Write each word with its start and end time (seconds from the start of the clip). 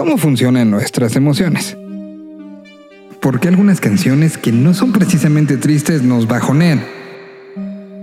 cómo 0.00 0.16
funcionan 0.16 0.70
nuestras 0.70 1.14
emociones. 1.14 1.76
¿Por 3.20 3.38
qué 3.38 3.48
algunas 3.48 3.82
canciones 3.82 4.38
que 4.38 4.50
no 4.50 4.72
son 4.72 4.92
precisamente 4.94 5.58
tristes 5.58 6.02
nos 6.02 6.26
bajonean? 6.26 6.82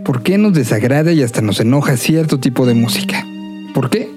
¿Por 0.05 0.21
qué 0.21 0.37
nos 0.37 0.53
desagrada 0.53 1.11
y 1.11 1.23
hasta 1.23 1.41
nos 1.41 1.59
enoja 1.59 1.97
cierto 1.97 2.39
tipo 2.39 2.67
de 2.67 2.75
música? 2.75 3.25
¿Por 3.73 3.89
qué? 3.89 4.11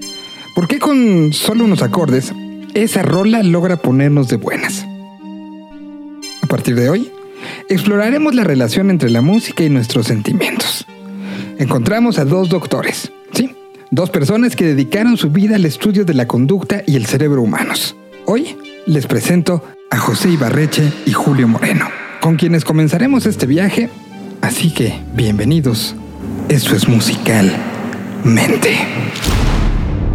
¿Por 0.54 0.68
qué 0.68 0.78
con 0.78 1.32
solo 1.32 1.64
unos 1.64 1.80
acordes 1.80 2.34
esa 2.74 3.00
rola 3.00 3.42
logra 3.42 3.78
ponernos 3.78 4.28
de 4.28 4.36
buenas? 4.36 4.84
A 6.42 6.46
partir 6.48 6.74
de 6.74 6.90
hoy, 6.90 7.10
exploraremos 7.70 8.34
la 8.34 8.44
relación 8.44 8.90
entre 8.90 9.08
la 9.08 9.22
música 9.22 9.64
y 9.64 9.70
nuestros 9.70 10.06
sentimientos. 10.06 10.84
Encontramos 11.58 12.18
a 12.18 12.26
dos 12.26 12.50
doctores, 12.50 13.10
dos 13.90 14.10
personas 14.10 14.54
que 14.54 14.64
dedicaron 14.64 15.16
su 15.16 15.30
vida 15.30 15.56
al 15.56 15.64
estudio 15.64 16.04
de 16.04 16.14
la 16.14 16.26
conducta 16.26 16.82
y 16.86 16.96
el 16.96 17.06
cerebro 17.06 17.42
humanos. 17.42 17.96
Hoy 18.24 18.56
les 18.86 19.06
presento 19.06 19.64
a 19.90 19.98
José 19.98 20.30
Ibarreche 20.30 20.92
y 21.06 21.12
Julio 21.12 21.48
Moreno, 21.48 21.88
con 22.20 22.36
quienes 22.36 22.64
comenzaremos 22.64 23.26
este 23.26 23.46
viaje, 23.46 23.90
así 24.40 24.72
que 24.72 25.00
bienvenidos. 25.14 25.96
Esto 26.48 26.76
es 26.76 26.88
musical 26.88 27.52
mente. 28.22 28.78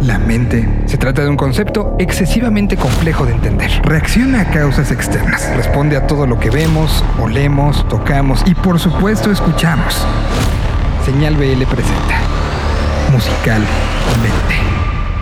La 0.02 0.18
mente 0.18 0.66
se 0.86 0.96
trata 0.96 1.22
de 1.22 1.28
un 1.28 1.36
concepto 1.36 1.96
excesivamente 1.98 2.76
complejo 2.76 3.26
de 3.26 3.32
entender. 3.32 3.70
Reacciona 3.82 4.42
a 4.42 4.50
causas 4.50 4.92
externas, 4.92 5.50
responde 5.56 5.96
a 5.96 6.06
todo 6.06 6.26
lo 6.26 6.38
que 6.38 6.50
vemos, 6.50 7.04
olemos, 7.20 7.86
tocamos 7.88 8.42
y 8.46 8.54
por 8.54 8.78
supuesto 8.78 9.30
escuchamos. 9.30 10.06
Señal 11.04 11.34
BL 11.36 11.64
presenta 11.64 12.35
Musicalmente. 13.16 13.70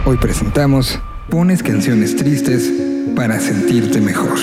Hoy 0.05 0.17
presentamos 0.17 1.01
Pones 1.31 1.63
canciones 1.63 2.17
tristes 2.17 2.73
para 3.15 3.39
sentirte 3.39 4.01
mejor. 4.01 4.37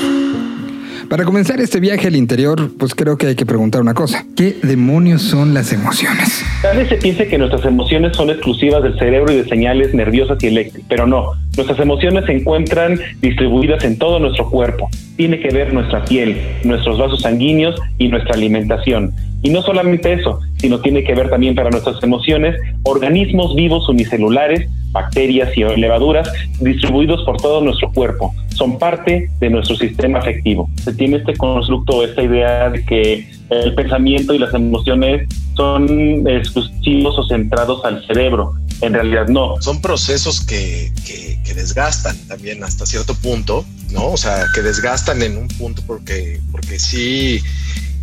Para 1.10 1.26
comenzar 1.26 1.60
este 1.60 1.82
viaje 1.82 2.08
al 2.08 2.16
interior, 2.16 2.72
pues 2.80 2.96
creo 2.96 3.18
que 3.18 3.28
hay 3.28 3.36
que 3.36 3.46
preguntar 3.46 3.82
una 3.82 3.94
cosa. 3.94 4.26
¿Qué 4.38 4.56
demonios 4.64 5.24
son 5.24 5.54
las 5.54 5.74
emociones? 5.74 6.46
Tal 6.62 6.78
vez 6.78 6.88
se 6.88 6.96
piense 6.96 7.28
que 7.28 7.38
nuestras 7.38 7.66
emociones 7.66 8.16
son 8.16 8.30
exclusivas 8.30 8.84
del 8.84 8.98
cerebro 8.98 9.34
y 9.34 9.36
de 9.36 9.50
señales 9.50 9.94
nerviosas 9.94 10.42
y 10.42 10.48
eléctricas, 10.48 10.88
pero 10.88 11.06
no. 11.06 11.34
Nuestras 11.58 11.78
emociones 11.80 12.24
se 12.28 12.32
encuentran 12.32 13.02
distribuidas 13.20 13.84
en 13.84 13.98
todo 13.98 14.20
nuestro 14.20 14.50
cuerpo. 14.50 14.90
Tiene 15.18 15.42
que 15.42 15.50
ver 15.50 15.74
nuestra 15.74 16.06
piel, 16.06 16.42
nuestros 16.64 16.98
vasos 16.98 17.22
sanguíneos 17.22 17.76
y 17.98 18.08
nuestra 18.08 18.34
alimentación. 18.34 19.12
Y 19.42 19.50
no 19.50 19.62
solamente 19.62 20.14
eso, 20.14 20.40
sino 20.58 20.80
tiene 20.80 21.04
que 21.04 21.16
ver 21.16 21.30
también 21.30 21.56
para 21.56 21.70
nuestras 21.70 22.02
emociones 22.04 22.56
organismos 22.84 23.56
vivos 23.56 23.88
unicelulares 23.90 24.70
bacterias 24.92 25.56
y 25.56 25.64
levaduras 25.64 26.30
distribuidos 26.60 27.24
por 27.24 27.38
todo 27.38 27.62
nuestro 27.62 27.92
cuerpo. 27.92 28.34
Son 28.56 28.78
parte 28.78 29.30
de 29.40 29.50
nuestro 29.50 29.76
sistema 29.76 30.20
afectivo. 30.20 30.70
Se 30.84 30.94
tiene 30.94 31.18
este 31.18 31.34
constructo, 31.36 32.04
esta 32.04 32.22
idea 32.22 32.70
de 32.70 32.86
que 32.86 33.32
el 33.50 33.74
pensamiento 33.74 34.34
y 34.34 34.40
las 34.40 34.54
emociones 34.54 35.28
son 35.56 36.28
exclusivos 36.28 37.18
o 37.18 37.28
centrados 37.28 37.84
al 37.86 38.06
cerebro. 38.06 38.54
En 38.82 38.94
realidad 38.94 39.28
no. 39.28 39.56
Son 39.62 39.82
procesos 39.82 40.46
que, 40.46 40.92
que, 41.06 41.32
desgastan 41.54 42.16
también 42.30 42.64
hasta 42.64 42.86
cierto 42.86 43.14
punto, 43.14 43.66
¿no? 43.92 44.12
O 44.12 44.18
sea, 44.18 44.46
que 44.56 44.62
desgastan 44.62 45.22
en 45.22 45.38
un 45.38 45.50
punto 45.50 45.84
porque, 45.86 46.40
porque 46.50 46.80
sí 46.80 47.42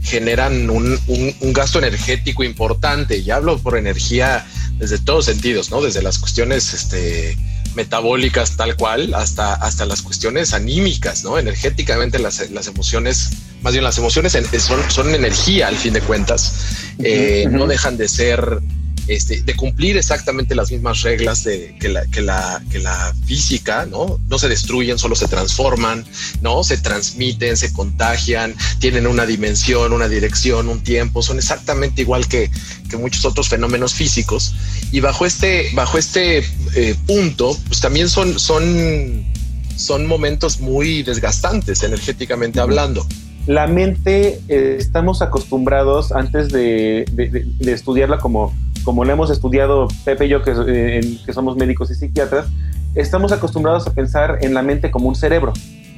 generan 0.09 0.71
un, 0.71 0.99
un 1.07 1.53
gasto 1.53 1.79
energético 1.79 2.43
importante. 2.43 3.23
Ya 3.23 3.37
hablo 3.37 3.59
por 3.59 3.77
energía 3.77 4.47
desde 4.79 4.99
todos 4.99 5.27
sentidos, 5.27 5.71
¿no? 5.71 5.83
Desde 5.83 6.03
las 6.03 6.19
cuestiones 6.19 6.73
este, 6.73 7.37
metabólicas 7.75 8.57
tal 8.57 8.77
cual 8.77 9.15
hasta, 9.15 9.55
hasta 9.55 9.87
las 9.87 10.03
cuestiones 10.03 10.55
anímicas, 10.55 11.25
¿no? 11.25 11.39
Energéticamente 11.39 12.19
las, 12.19 12.51
las 12.51 12.67
emociones, 12.67 13.31
más 13.63 13.73
bien 13.73 13.85
las 13.85 13.99
emociones 13.99 14.37
son, 14.59 14.91
son 14.91 15.15
energía 15.15 15.69
al 15.69 15.77
fin 15.77 15.93
de 15.93 16.01
cuentas, 16.01 16.53
eh, 16.99 17.47
no 17.51 17.67
dejan 17.67 17.97
de 17.97 18.09
ser 18.09 18.61
este, 19.09 19.43
de 19.43 19.57
cumplir 19.57 19.97
exactamente 19.97 20.55
las 20.55 20.71
mismas 20.71 21.03
reglas 21.03 21.45
de, 21.45 21.75
que, 21.81 21.89
la, 21.89 22.07
que, 22.07 22.21
la, 22.21 22.63
que 22.71 22.79
la 22.79 23.15
física, 23.27 23.87
¿no? 23.87 24.21
No 24.29 24.39
se 24.39 24.49
destruyen, 24.49 24.99
solo 24.99 25.15
se 25.15 25.27
transforman, 25.27 26.05
¿no? 26.41 26.63
Se 26.63 26.79
transmiten, 26.79 27.57
se 27.57 27.73
contagian, 27.73 28.55
tienen 28.79 29.07
una 29.07 29.27
dimensión, 29.27 29.93
una 29.93 30.09
dirección, 30.09 30.69
un 30.69 30.83
tiempo, 30.83 31.23
son 31.23 31.39
exactamente 31.39 32.03
igual 32.03 32.29
que, 32.29 32.51
que 32.91 32.97
muchos 32.97 33.25
otros 33.25 33.49
fenómenos 33.49 33.95
físicos. 33.95 34.55
Y 34.93 35.01
bajo 35.01 35.27
este, 35.27 35.71
bajo 35.75 35.99
este 35.99 36.45
eh, 36.75 36.95
punto, 37.07 37.57
pues 37.67 37.81
también 37.81 38.09
son, 38.09 38.39
son, 38.39 39.25
son 39.77 40.07
momentos 40.07 40.61
muy 40.61 41.03
desgastantes 41.03 41.83
energéticamente 41.83 42.61
hablando 42.61 43.07
la 43.49 43.67
mente 43.67 44.41
eh, 44.49 44.77
estamos 44.79 45.23
acostumbrados 45.23 46.13
antes 46.13 46.51
de, 46.51 47.07
de, 47.13 47.73
estudiarla 47.73 48.19
como 48.19 48.55
como 48.89 49.05
lo 49.05 49.13
hemos 49.13 49.29
estudiado 49.29 49.87
Pepe 50.07 50.25
y 50.25 50.29
yo, 50.31 50.41
eh, 50.67 51.19
que, 51.27 51.33
somos 51.35 51.59
médicos 51.59 51.91
y 51.91 51.95
psiquiatras, 51.95 52.47
estamos 52.95 53.33
acostumbrados 53.33 53.87
a 53.87 53.93
pensar 53.93 54.39
en 54.41 54.55
la 54.55 54.63
mente 54.63 54.91
como 54.91 55.11
un 55.11 55.15
cerebro 55.15 55.53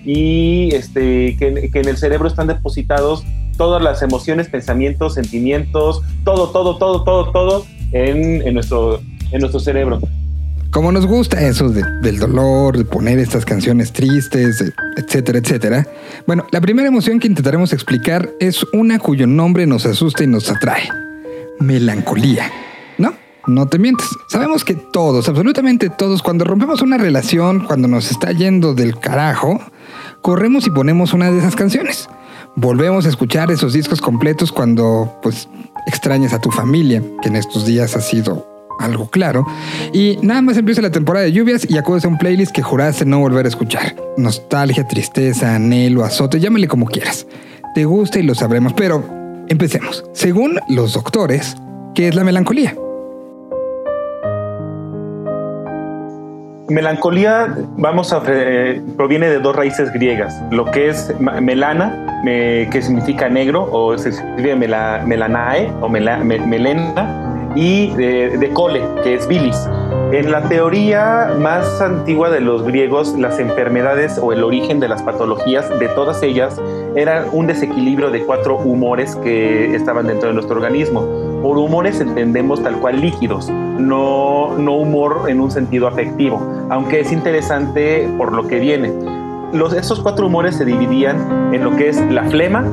y 0.04 0.74
este, 0.74 1.36
que, 1.36 1.70
en 1.72 1.88
el 1.88 1.96
cerebro 1.96 2.26
están 2.26 2.48
depositados 2.48 3.22
todas 3.56 3.80
las 3.80 4.02
emociones, 4.02 4.48
pensamientos, 4.48 5.14
sentimientos, 5.14 6.02
todo, 6.24 6.50
todo, 6.50 6.78
todo, 6.78 7.04
todo, 7.04 7.30
todo 7.30 7.64
en, 7.92 8.52
nuestro, 8.54 9.00
en 9.30 9.38
nuestro 9.38 9.60
cerebro. 9.60 10.00
Como 10.72 10.90
nos 10.90 11.06
gusta 11.06 11.40
eso 11.46 11.68
del 11.68 12.18
dolor, 12.18 12.76
de 12.76 12.84
poner 12.84 13.20
estas 13.20 13.44
canciones 13.44 13.92
tristes, 13.92 14.64
etcétera, 14.96 15.38
etcétera. 15.38 15.86
Bueno, 16.26 16.44
la 16.50 16.60
primera 16.60 16.88
emoción 16.88 17.20
que 17.20 17.28
intentaremos 17.28 17.72
explicar 17.72 18.30
es 18.40 18.66
una 18.72 18.98
cuyo 18.98 19.28
nombre 19.28 19.64
nos 19.68 19.86
asusta 19.86 20.24
y 20.24 20.26
nos 20.26 20.50
atrae. 20.50 20.88
Melancolía. 21.60 22.50
¿No? 23.46 23.66
Te 23.66 23.78
mientes. 23.78 24.08
Sabemos 24.28 24.64
que 24.64 24.74
todos, 24.74 25.28
absolutamente 25.28 25.90
todos, 25.90 26.22
cuando 26.22 26.44
rompemos 26.44 26.82
una 26.82 26.98
relación, 26.98 27.60
cuando 27.60 27.88
nos 27.88 28.10
está 28.10 28.32
yendo 28.32 28.74
del 28.74 28.98
carajo, 28.98 29.60
corremos 30.22 30.66
y 30.66 30.70
ponemos 30.70 31.12
una 31.12 31.30
de 31.30 31.38
esas 31.38 31.56
canciones. 31.56 32.08
Volvemos 32.56 33.06
a 33.06 33.08
escuchar 33.08 33.50
esos 33.50 33.72
discos 33.72 34.00
completos 34.00 34.52
cuando, 34.52 35.18
pues, 35.22 35.48
extrañas 35.86 36.32
a 36.32 36.40
tu 36.40 36.50
familia, 36.50 37.02
que 37.22 37.28
en 37.28 37.36
estos 37.36 37.64
días 37.64 37.96
ha 37.96 38.00
sido 38.00 38.46
algo 38.80 39.08
claro. 39.08 39.46
Y 39.92 40.18
nada 40.22 40.42
más 40.42 40.56
empieza 40.56 40.82
la 40.82 40.90
temporada 40.90 41.26
de 41.26 41.32
lluvias 41.32 41.66
y 41.68 41.76
acudes 41.78 42.04
a 42.04 42.08
un 42.08 42.18
playlist 42.18 42.52
que 42.52 42.62
juraste 42.62 43.04
no 43.04 43.20
volver 43.20 43.44
a 43.46 43.48
escuchar. 43.48 43.94
Nostalgia, 44.16 44.86
tristeza, 44.88 45.54
anhelo, 45.54 46.04
azote, 46.04 46.40
llámale 46.40 46.66
como 46.66 46.86
quieras. 46.86 47.26
Te 47.74 47.84
gusta 47.84 48.18
y 48.18 48.22
lo 48.24 48.34
sabremos, 48.34 48.72
pero 48.72 49.04
empecemos. 49.48 50.04
Según 50.12 50.58
los 50.68 50.94
doctores, 50.94 51.56
¿qué 51.94 52.08
es 52.08 52.14
la 52.14 52.24
melancolía? 52.24 52.74
Melancolía, 56.70 57.52
eh, 58.28 58.80
proviene 58.96 59.28
de 59.28 59.40
dos 59.40 59.56
raíces 59.56 59.92
griegas, 59.92 60.40
lo 60.52 60.64
que 60.66 60.88
es 60.88 61.12
melana, 61.18 62.22
que 62.24 62.80
significa 62.80 63.28
negro, 63.28 63.68
o 63.72 63.98
se 63.98 64.10
escribe 64.10 64.54
melanae 64.54 65.72
o 65.80 65.88
melena, 65.88 67.52
y 67.56 67.90
de, 67.94 68.50
cole, 68.54 68.82
que 69.02 69.14
es 69.14 69.26
bilis. 69.26 69.68
En 70.12 70.30
la 70.30 70.42
teoría 70.42 71.34
más 71.40 71.80
antigua 71.80 72.30
de 72.30 72.40
los 72.40 72.62
griegos, 72.62 73.18
las 73.18 73.40
enfermedades 73.40 74.18
o 74.18 74.32
el 74.32 74.44
origen 74.44 74.78
de 74.78 74.88
las 74.88 75.02
patologías, 75.02 75.68
de 75.80 75.88
todas 75.88 76.22
ellas, 76.22 76.60
era 76.94 77.26
un 77.32 77.48
desequilibrio 77.48 78.10
de 78.10 78.24
cuatro 78.24 78.58
humores 78.58 79.16
que 79.16 79.74
estaban 79.74 80.06
dentro 80.06 80.28
de 80.28 80.34
nuestro 80.34 80.56
organismo. 80.56 81.00
Por 81.42 81.58
humores 81.58 82.00
entendemos 82.00 82.62
tal 82.62 82.76
cual 82.76 83.00
líquidos, 83.00 83.50
no, 83.80 84.46
humor 84.74 85.24
en 85.28 85.40
un 85.40 85.50
sentido 85.50 85.86
afectivo, 85.86 86.66
aunque 86.70 87.00
es 87.00 87.12
interesante 87.12 88.08
por 88.16 88.32
lo 88.32 88.46
que 88.46 88.58
viene. 88.58 88.92
Los, 89.52 89.72
estos 89.72 90.00
cuatro 90.00 90.26
humores 90.26 90.56
se 90.56 90.64
dividían 90.64 91.52
en 91.52 91.64
lo 91.64 91.74
que 91.76 91.88
es 91.88 92.00
la 92.10 92.24
flema, 92.24 92.64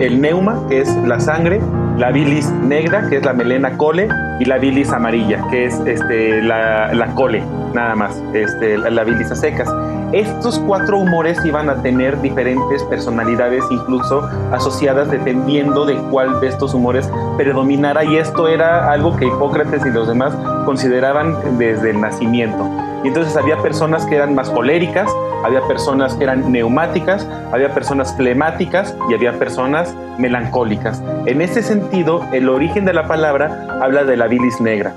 el 0.00 0.20
neuma, 0.20 0.60
que 0.68 0.80
es 0.80 0.94
la 1.06 1.20
sangre, 1.20 1.60
la 1.96 2.10
bilis 2.10 2.50
negra, 2.50 3.08
que 3.08 3.16
es 3.16 3.24
la 3.24 3.32
melena 3.32 3.76
cole, 3.76 4.08
y 4.40 4.44
la 4.44 4.58
bilis 4.58 4.90
amarilla, 4.92 5.44
que 5.50 5.66
es 5.66 5.80
este, 5.86 6.42
la, 6.42 6.92
la 6.94 7.14
cole, 7.14 7.42
nada 7.74 7.94
más, 7.94 8.22
este, 8.34 8.78
la, 8.78 8.90
la 8.90 9.04
bilis 9.04 9.30
a 9.30 9.36
secas. 9.36 9.68
Estos 10.12 10.58
cuatro 10.60 10.98
humores 10.98 11.38
iban 11.44 11.68
a 11.68 11.82
tener 11.82 12.18
diferentes 12.22 12.82
personalidades, 12.84 13.62
incluso 13.70 14.22
asociadas 14.52 15.10
dependiendo 15.10 15.84
de 15.84 15.96
cuál 16.10 16.40
de 16.40 16.48
estos 16.48 16.72
humores 16.72 17.10
predominara, 17.36 18.04
y 18.04 18.16
esto 18.16 18.48
era 18.48 18.90
algo 18.90 19.14
que 19.16 19.26
Hipócrates 19.26 19.84
y 19.84 19.90
los 19.90 20.08
demás 20.08 20.32
consideraban 20.64 21.58
desde 21.58 21.90
el 21.90 22.00
nacimiento. 22.00 22.66
Y 23.04 23.08
entonces 23.08 23.36
había 23.36 23.58
personas 23.58 24.06
que 24.06 24.16
eran 24.16 24.34
más 24.34 24.48
coléricas, 24.48 25.10
había 25.44 25.60
personas 25.68 26.14
que 26.14 26.24
eran 26.24 26.50
neumáticas, 26.50 27.28
había 27.52 27.74
personas 27.74 28.16
flemáticas 28.16 28.96
y 29.10 29.14
había 29.14 29.38
personas 29.38 29.94
melancólicas. 30.18 31.02
En 31.26 31.42
ese 31.42 31.62
sentido, 31.62 32.24
el 32.32 32.48
origen 32.48 32.86
de 32.86 32.94
la 32.94 33.06
palabra 33.06 33.78
habla 33.82 34.04
de 34.04 34.16
la 34.16 34.26
bilis 34.26 34.58
negra. 34.58 34.94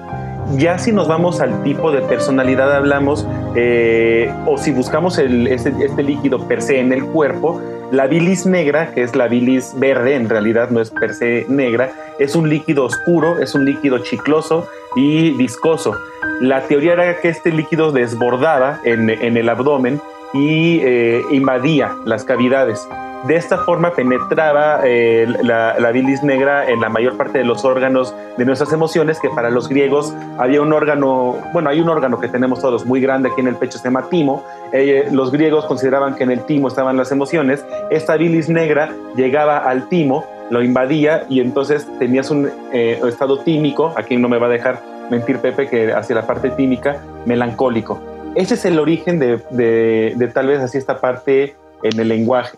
Ya 0.57 0.77
si 0.77 0.91
nos 0.91 1.07
vamos 1.07 1.39
al 1.39 1.63
tipo 1.63 1.91
de 1.91 2.01
personalidad 2.01 2.75
hablamos, 2.75 3.25
eh, 3.55 4.31
o 4.45 4.57
si 4.57 4.71
buscamos 4.71 5.17
este, 5.17 6.03
líquido 6.03 6.47
per 6.47 6.61
se 6.61 6.79
en 6.79 6.91
el 6.91 7.05
cuerpo, 7.05 7.61
la 7.91 8.07
bilis 8.07 8.45
negra, 8.45 8.91
que 8.93 9.03
es 9.03 9.15
la 9.15 9.27
bilis 9.27 9.73
verde, 9.77 10.15
en 10.15 10.29
realidad 10.29 10.69
no 10.69 10.81
es 10.81 10.91
per 10.91 11.13
se 11.13 11.45
negra, 11.47 11.91
es 12.19 12.35
un 12.35 12.49
líquido 12.49 12.85
oscuro, 12.85 13.39
es 13.39 13.55
un 13.55 13.65
líquido 13.65 13.99
chicloso 13.99 14.67
y 14.95 15.31
viscoso. 15.31 15.95
La 16.41 16.61
teoría 16.63 16.93
era 16.93 17.19
que 17.19 17.29
este 17.29 17.51
líquido 17.51 17.91
desbordaba 17.91 18.79
en, 18.83 19.09
el 19.09 19.49
abdomen 19.49 20.01
y 20.33 20.79
eh, 20.81 21.21
invadía 21.31 21.95
las 22.05 22.23
cavidades. 22.23 22.87
De 23.27 23.35
esta 23.35 23.59
forma 23.59 23.93
penetraba 23.93 24.81
eh, 24.83 25.27
la, 25.43 25.91
bilis 25.91 26.23
negra 26.23 26.67
en 26.67 26.81
la 26.81 26.89
mayor 26.89 27.17
parte 27.17 27.37
de 27.37 27.45
los 27.45 27.63
órganos 27.63 28.15
de 28.37 28.45
nuestras 28.45 28.73
emociones, 28.73 29.19
que 29.19 29.29
para 29.29 29.51
los 29.51 29.69
griegos 29.69 30.15
había 30.39 30.61
un 30.61 30.73
órgano, 30.73 31.37
bueno, 31.53 31.69
hay 31.69 31.79
un 31.81 31.89
órgano 31.89 32.19
que 32.19 32.27
tenemos 32.27 32.61
todos 32.61 32.85
muy 32.87 32.99
grande 32.99 33.29
aquí 33.29 33.41
en 33.41 33.47
el 33.47 33.55
pecho, 33.57 33.77
se 33.77 33.83
llama 33.83 34.09
timo. 34.09 34.43
Eh, 34.73 35.07
los 35.11 35.31
griegos 35.31 35.65
consideraban 35.65 36.15
que 36.15 36.23
en 36.23 36.31
el 36.31 36.45
timo 36.45 36.67
estaban 36.67 36.97
las 36.97 37.11
emociones. 37.11 37.63
Esta 37.91 38.17
bilis 38.17 38.49
negra 38.49 38.91
llegaba 39.15 39.59
al 39.59 39.87
timo, 39.87 40.25
lo 40.49 40.63
invadía 40.63 41.25
y 41.29 41.41
entonces 41.41 41.87
tenías 41.99 42.31
un 42.31 42.49
eh, 42.73 42.99
estado 43.07 43.39
tímico, 43.41 43.93
aquí 43.97 44.17
no 44.17 44.29
me 44.29 44.39
va 44.39 44.47
a 44.47 44.49
dejar 44.49 44.81
mentir 45.11 45.37
Pepe, 45.37 45.67
que 45.67 45.93
hacia 45.93 46.15
la 46.15 46.25
parte 46.25 46.49
tímica, 46.49 46.97
melancólico. 47.27 48.01
Ese 48.33 48.55
es 48.55 48.65
el 48.65 48.79
origen 48.79 49.19
de, 49.19 49.37
de 49.51 50.27
tal 50.33 50.47
vez 50.47 50.59
así 50.61 50.79
esta 50.79 50.99
parte 50.99 51.55
en 51.83 51.99
el 51.99 52.07
lenguaje. 52.07 52.57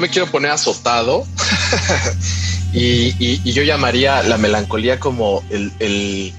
Me 0.00 0.08
quiero 0.08 0.30
poner 0.30 0.50
azotado 0.50 1.26
y, 2.72 3.52
yo 3.52 3.62
llamaría 3.62 4.22
la 4.22 4.38
melancolía 4.38 4.98
como 4.98 5.42
el, 5.50 6.32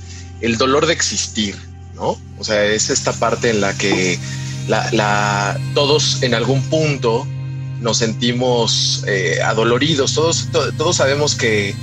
dolor 0.57 0.85
de 0.85 0.94
existir, 0.94 1.55
¿no? 1.95 2.17
O 2.38 2.44
sea, 2.44 2.63
es 2.65 2.89
esta 2.89 3.13
parte 3.13 3.50
en 3.50 3.61
la 3.61 3.73
que 3.77 4.19
todos 5.73 6.23
en 6.23 6.33
algún 6.33 6.61
punto 6.63 7.27
nos 7.79 7.97
sentimos 7.97 9.03
eh, 9.07 9.39
adoloridos, 9.44 10.13
todos, 10.13 10.47
todos 10.77 10.97
sabemos 10.97 11.35
que, 11.35 11.75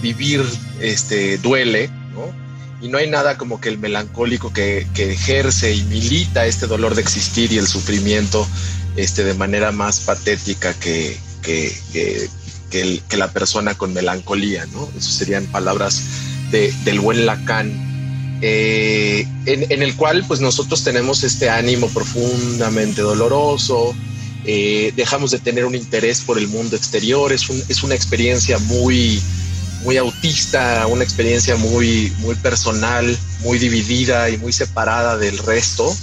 vivir 0.00 0.44
este, 0.80 1.38
duele, 1.38 1.88
¿no? 2.14 2.41
Y 2.82 2.88
no 2.88 2.98
hay 2.98 3.08
nada 3.08 3.38
como 3.38 3.60
que 3.60 3.68
el 3.68 3.78
melancólico 3.78 4.52
que, 4.52 4.86
ejerce 4.96 5.72
y 5.72 5.84
milita 5.84 6.46
este 6.46 6.66
dolor 6.66 6.96
de 6.96 7.02
existir 7.02 7.52
y 7.52 7.58
el 7.58 7.68
sufrimiento 7.68 8.46
este, 8.96 9.22
de 9.22 9.34
manera 9.34 9.70
más 9.70 10.00
patética 10.00 10.74
que, 10.74 11.16
que, 11.42 11.72
que, 12.70 13.16
la 13.16 13.30
persona 13.30 13.74
con 13.74 13.92
melancolía, 13.92 14.66
¿no? 14.72 14.88
Eso 14.98 15.10
serían 15.12 15.46
palabras 15.46 16.02
de, 16.50 16.74
del 16.84 16.98
buen 16.98 17.24
Lacan, 17.24 17.92
eh, 18.44 19.28
en, 19.46 19.82
el 19.82 19.94
cual 19.94 20.24
pues 20.26 20.40
nosotros 20.40 20.82
tenemos 20.82 21.22
este 21.22 21.48
ánimo 21.48 21.88
profundamente 21.88 23.00
doloroso, 23.00 23.94
eh, 24.44 24.92
dejamos 24.96 25.30
de 25.30 25.38
tener 25.38 25.64
un 25.64 25.76
interés 25.76 26.20
por 26.22 26.36
el 26.36 26.48
mundo 26.48 26.74
exterior, 26.74 27.32
es, 27.32 27.48
un, 27.48 27.62
es 27.68 27.84
una 27.84 27.94
experiencia 27.94 28.58
muy, 28.58 29.22
muy 29.82 29.96
autista, 29.96 30.86
una 30.86 31.04
experiencia 31.04 31.56
muy, 31.56 32.12
muy 32.18 32.34
personal, 32.36 33.16
muy 33.40 33.58
dividida 33.58 34.30
y 34.30 34.38
muy 34.38 34.52
separada 34.52 35.16
del 35.16 35.38
resto. 35.38 35.94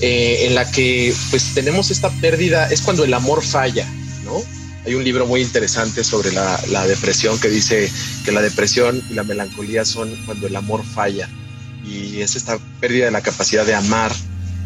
Eh, 0.00 0.46
en 0.46 0.54
la 0.54 0.70
que 0.70 1.14
pues 1.30 1.52
tenemos 1.52 1.90
esta 1.90 2.10
pérdida, 2.20 2.68
es 2.70 2.80
cuando 2.80 3.04
el 3.04 3.12
amor 3.12 3.42
falla, 3.42 3.86
¿no? 4.24 4.42
Hay 4.86 4.94
un 4.94 5.04
libro 5.04 5.26
muy 5.26 5.42
interesante 5.42 6.04
sobre 6.04 6.32
la, 6.32 6.86
depresión 6.86 7.38
que 7.38 7.48
dice 7.48 7.90
que 8.24 8.32
la 8.32 8.40
depresión 8.40 9.02
y 9.10 9.14
la 9.14 9.24
melancolía 9.24 9.84
son 9.84 10.10
cuando 10.24 10.46
el 10.46 10.56
amor 10.56 10.82
falla 10.84 11.28
y 11.84 12.20
es 12.20 12.34
esta 12.34 12.58
pérdida 12.80 13.06
de 13.06 13.10
la 13.10 13.20
capacidad 13.20 13.66
de 13.66 13.74
amar 13.74 14.10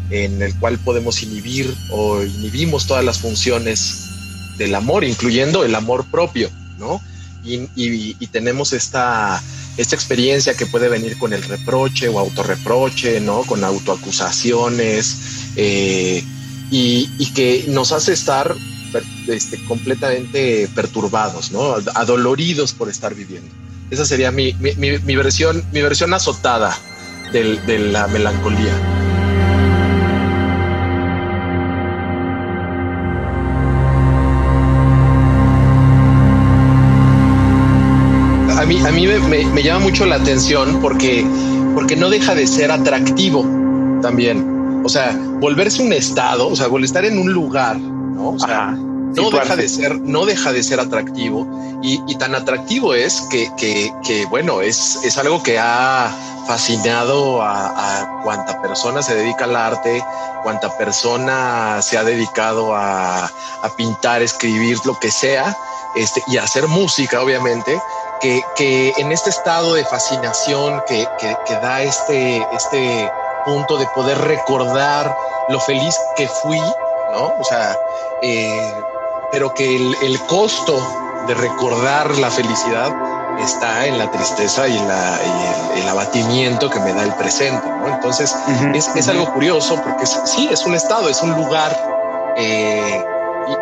en 0.09 0.41
el 0.41 0.55
cual 0.55 0.77
podemos 0.79 1.21
inhibir 1.21 1.73
o 1.91 2.23
inhibimos 2.23 2.87
todas 2.87 3.03
las 3.03 3.19
funciones 3.19 4.05
del 4.57 4.73
amor, 4.73 5.03
incluyendo 5.03 5.65
el 5.65 5.75
amor 5.75 6.05
propio, 6.05 6.49
¿no? 6.77 7.01
Y 7.45 8.27
tenemos 8.27 8.73
esta 8.73 9.41
esta 9.77 9.95
experiencia 9.95 10.53
que 10.53 10.65
puede 10.65 10.87
venir 10.87 11.17
con 11.17 11.33
el 11.33 11.43
reproche 11.43 12.07
o 12.07 12.19
autorreproche, 12.19 13.19
¿no? 13.19 13.41
Con 13.43 13.63
autoacusaciones 13.63 15.51
eh, 15.55 16.23
y, 16.71 17.31
que 17.33 17.65
nos 17.67 17.91
hace 17.91 18.13
estar 18.13 18.55
este, 19.27 19.63
completamente 19.65 20.69
perturbados, 20.73 21.51
¿no? 21.51 21.75
Adoloridos 21.95 22.73
por 22.73 22.89
estar 22.89 23.13
viviendo. 23.13 23.49
Esa 23.91 24.05
sería 24.05 24.31
mi, 24.31 24.53
versión, 25.15 25.63
mi 25.73 25.81
versión 25.81 26.13
azotada 26.13 26.75
de 27.33 27.79
la 27.79 28.07
melancolía. 28.07 29.04
A 38.65 38.67
mí, 38.67 38.79
a 38.83 38.91
mí 38.91 39.05
me, 39.05 39.61
llama 39.61 39.81
mucho 39.81 40.07
la 40.07 40.15
atención 40.15 40.81
porque, 40.81 41.23
porque 41.75 41.95
no 41.95 42.09
deja 42.09 42.33
de 42.33 42.47
ser 42.47 42.71
atractivo 42.71 43.45
también. 44.01 44.81
O 44.83 44.89
sea, 44.89 45.15
volverse 45.39 45.83
un 45.83 45.93
estado, 45.93 46.47
o 46.47 46.55
sea, 46.55 46.67
estar 46.81 47.05
en 47.05 47.19
un 47.19 47.31
lugar, 47.31 47.77
¿no? 47.77 48.29
O 48.29 48.39
sea, 48.39 48.71
no 48.71 49.29
deja 49.29 49.55
de 49.55 49.69
ser, 49.69 50.01
no 50.01 50.25
deja 50.25 50.51
de 50.51 50.63
ser 50.63 50.79
atractivo 50.79 51.47
y, 51.83 52.15
tan 52.15 52.33
atractivo 52.33 52.95
es 52.95 53.21
que, 53.29 53.51
que, 53.55 54.25
bueno, 54.31 54.61
es, 54.61 54.99
es 55.03 55.19
algo 55.19 55.43
que 55.43 55.59
ha 55.59 56.11
fascinado 56.47 57.43
a, 57.43 57.67
a 57.67 58.21
cuanta 58.23 58.59
persona 58.63 59.03
se 59.03 59.13
dedica 59.13 59.45
al 59.45 59.55
arte, 59.55 60.03
cuanta 60.41 60.75
persona 60.75 61.83
se 61.83 61.99
ha 61.99 62.03
dedicado 62.03 62.75
a, 62.75 63.25
a 63.25 63.75
pintar, 63.77 64.23
escribir, 64.23 64.79
lo 64.85 64.97
que 64.99 65.11
sea, 65.11 65.55
este, 65.95 66.21
y 66.27 66.37
hacer 66.37 66.67
música, 66.67 67.21
obviamente, 67.21 67.79
que, 68.19 68.93
en 68.97 69.11
este 69.11 69.29
estado 69.29 69.73
de 69.73 69.85
fascinación 69.85 70.81
que, 70.87 71.07
da 71.61 71.81
este, 71.81 72.45
este 72.53 73.11
punto 73.45 73.77
de 73.77 73.85
poder 73.87 74.17
recordar 74.19 75.15
lo 75.49 75.59
feliz 75.59 75.95
que 76.15 76.27
fui, 76.27 76.59
¿no? 76.59 77.33
O 77.39 77.43
sea, 77.43 77.75
eh, 78.21 78.73
pero 79.31 79.53
que 79.53 79.75
el, 79.75 80.19
costo 80.27 81.23
de 81.27 81.33
recordar 81.33 82.17
la 82.17 82.31
felicidad 82.31 82.91
está 83.39 83.85
en 83.85 83.97
la 83.97 84.09
tristeza 84.09 84.67
y, 84.67 84.77
el, 84.77 85.89
abatimiento 85.89 86.69
que 86.69 86.79
me 86.79 86.93
da 86.93 87.03
el 87.03 87.13
presente, 87.13 87.67
¿no? 87.67 87.87
Entonces, 87.87 88.35
es, 88.73 89.07
algo 89.07 89.31
curioso 89.33 89.81
porque 89.81 90.05
sí, 90.05 90.49
es 90.51 90.65
un 90.65 90.75
estado, 90.75 91.09
es 91.09 91.21
un 91.21 91.35
lugar. 91.35 91.77
Eh, 92.37 93.05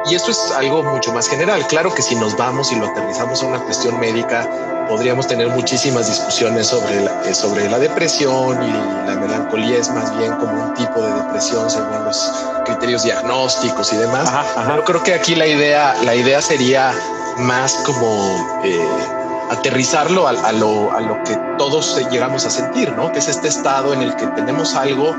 y, 0.06 0.16
esto 0.16 0.32
es 0.32 0.52
algo 0.52 0.84
mucho 0.84 1.14
más 1.14 1.28
general. 1.28 1.66
Claro 1.68 1.94
que 1.94 2.02
si 2.02 2.16
nos 2.16 2.36
vamos 2.38 2.72
y 2.72 2.76
lo 2.76 2.88
aterrizamos 2.88 3.44
a 3.44 3.48
una 3.48 3.60
cuestión 3.60 4.00
médica, 4.00 4.48
podríamos 4.88 5.28
tener 5.28 5.50
muchísimas 5.50 6.08
discusiones 6.08 6.68
sobre 6.68 7.02
la, 7.02 7.22
eh, 7.24 7.34
sobre 7.34 7.70
la 7.70 7.80
depresión 7.80 8.62
y 8.64 8.72
la 9.08 9.16
melancolía 9.16 9.78
es 9.78 9.90
más 9.90 10.16
bien 10.18 10.34
como 10.36 10.66
un 10.66 10.74
tipo 10.74 11.02
de 11.02 11.14
depresión 11.14 11.70
según 11.70 12.04
los 12.06 12.34
criterios 12.66 13.04
diagnósticos 13.04 13.94
y 13.94 13.98
demás. 13.98 14.32
Pero 14.68 14.84
creo 14.84 15.04
que 15.04 15.14
aquí 15.14 15.36
la 15.36 15.48
idea, 15.48 15.96
la 16.04 16.16
idea 16.16 16.42
sería 16.42 16.94
más 17.38 17.74
como 17.86 18.62
eh, 18.64 18.88
aterrizarlo 19.50 20.28
a, 20.28 20.52
lo, 20.52 20.92
a 20.92 21.02
lo 21.02 21.24
que 21.24 21.38
todos 21.58 22.00
llegamos 22.12 22.46
a 22.46 22.50
sentir, 22.50 22.92
¿no? 22.94 23.12
Que 23.12 23.20
es 23.20 23.28
este 23.28 23.48
estado 23.48 23.94
en 23.94 24.02
el 24.02 24.16
que 24.16 24.28
tenemos 24.28 24.76
algo 24.76 25.16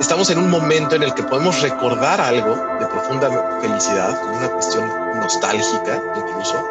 estamos 0.00 0.30
en 0.30 0.38
un 0.38 0.50
momento 0.50 0.96
en 0.96 1.02
el 1.02 1.14
que 1.14 1.22
podemos 1.22 1.60
recordar 1.62 2.20
algo 2.20 2.56
de 2.78 2.86
profunda 2.86 3.58
felicidad, 3.60 4.20
una 4.34 4.48
cuestión 4.48 4.88
nostálgica 5.16 6.02
incluso, 6.16 6.64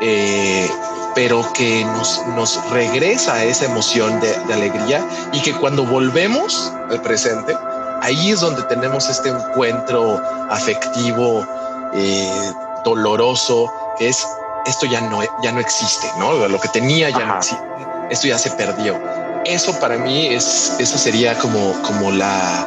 eh, 0.00 0.70
pero 1.14 1.44
que 1.52 1.84
nos, 1.84 2.26
nos 2.28 2.70
regresa 2.70 3.34
a 3.34 3.44
esa 3.44 3.66
emoción 3.66 4.20
de, 4.20 4.34
alegría 4.52 5.04
y 5.32 5.42
que 5.42 5.54
cuando 5.54 5.84
volvemos 5.84 6.72
al 6.90 7.00
presente, 7.02 7.56
ahí 8.02 8.30
es 8.30 8.40
donde 8.40 8.62
tenemos 8.64 9.08
este 9.08 9.28
encuentro 9.28 10.20
afectivo, 10.48 11.46
eh, 11.92 12.52
doloroso, 12.84 13.70
que 13.98 14.08
es 14.08 14.26
esto 14.66 14.86
ya 14.86 15.00
no, 15.00 15.20
ya 15.42 15.52
no 15.52 15.60
existe, 15.60 16.10
¿no? 16.18 16.32
Lo 16.46 16.60
que 16.60 16.68
tenía 16.68 17.10
ya 17.10 17.24
no 17.24 17.36
existe, 17.38 17.64
esto 18.10 18.26
ya 18.26 18.38
se 18.38 18.50
perdió 18.52 19.19
eso 19.44 19.78
para 19.80 19.96
mí 19.96 20.26
es, 20.28 20.76
eso 20.78 20.98
sería 20.98 21.36
como, 21.38 21.80
como 21.82 22.10
la, 22.10 22.66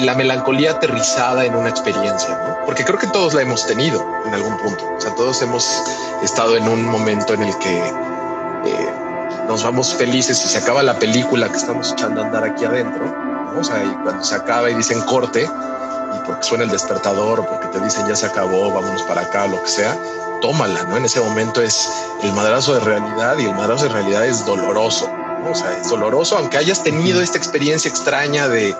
la, 0.00 0.14
melancolía 0.14 0.72
aterrizada 0.72 1.44
en 1.44 1.54
una 1.54 1.68
experiencia. 1.68 2.58
Porque 2.64 2.84
creo 2.84 2.98
que 2.98 3.06
todos 3.08 3.34
la 3.34 3.42
hemos 3.42 3.66
tenido 3.66 4.04
en 4.26 4.34
algún 4.34 4.56
punto. 4.58 4.84
O 4.96 5.00
sea, 5.00 5.14
todos 5.14 5.40
hemos 5.42 5.82
estado 6.22 6.56
en 6.56 6.68
un 6.68 6.84
momento 6.84 7.34
en 7.34 7.42
el 7.42 7.58
que 7.58 7.78
eh, 7.78 8.92
nos 9.48 9.64
vamos 9.64 9.94
felices 9.94 10.44
y 10.44 10.48
se 10.48 10.58
acaba 10.58 10.82
la 10.82 10.98
película 10.98 11.48
que 11.48 11.56
estamos 11.56 11.92
echando 11.92 12.22
a 12.22 12.26
andar 12.26 12.44
aquí 12.44 12.64
adentro, 12.64 13.14
o 13.58 13.64
sea, 13.64 13.82
y 13.82 13.88
cuando 14.02 14.22
se 14.22 14.34
acaba 14.34 14.70
y 14.70 14.74
dicen 14.74 15.00
corte, 15.02 15.44
y 15.44 16.26
porque 16.26 16.42
suena 16.42 16.64
el 16.64 16.70
despertador, 16.70 17.46
porque 17.46 17.66
te 17.68 17.80
dicen 17.80 18.06
ya 18.06 18.14
se 18.14 18.26
acabó, 18.26 18.70
vámonos 18.70 19.02
para 19.04 19.22
acá, 19.22 19.46
lo 19.46 19.62
que 19.62 19.68
sea, 19.68 19.96
tómala, 20.40 20.84
¿no? 20.84 20.96
En 20.96 21.04
ese 21.04 21.20
momento 21.20 21.62
es 21.62 21.88
el 22.22 22.32
madrazo 22.32 22.74
de 22.74 22.80
realidad 22.80 23.38
y 23.38 23.46
el 23.46 23.54
madrazo 23.54 23.84
de 23.84 23.90
realidad 23.90 24.26
es 24.26 24.44
doloroso, 24.44 25.08
¿no? 25.42 25.50
O 25.50 25.54
sea, 25.54 25.76
es 25.78 25.88
doloroso, 25.88 26.36
aunque 26.36 26.58
hayas 26.58 26.82
tenido 26.82 27.20
esta 27.20 27.38
experiencia 27.38 27.88
extraña 27.88 28.48
de, 28.48 28.74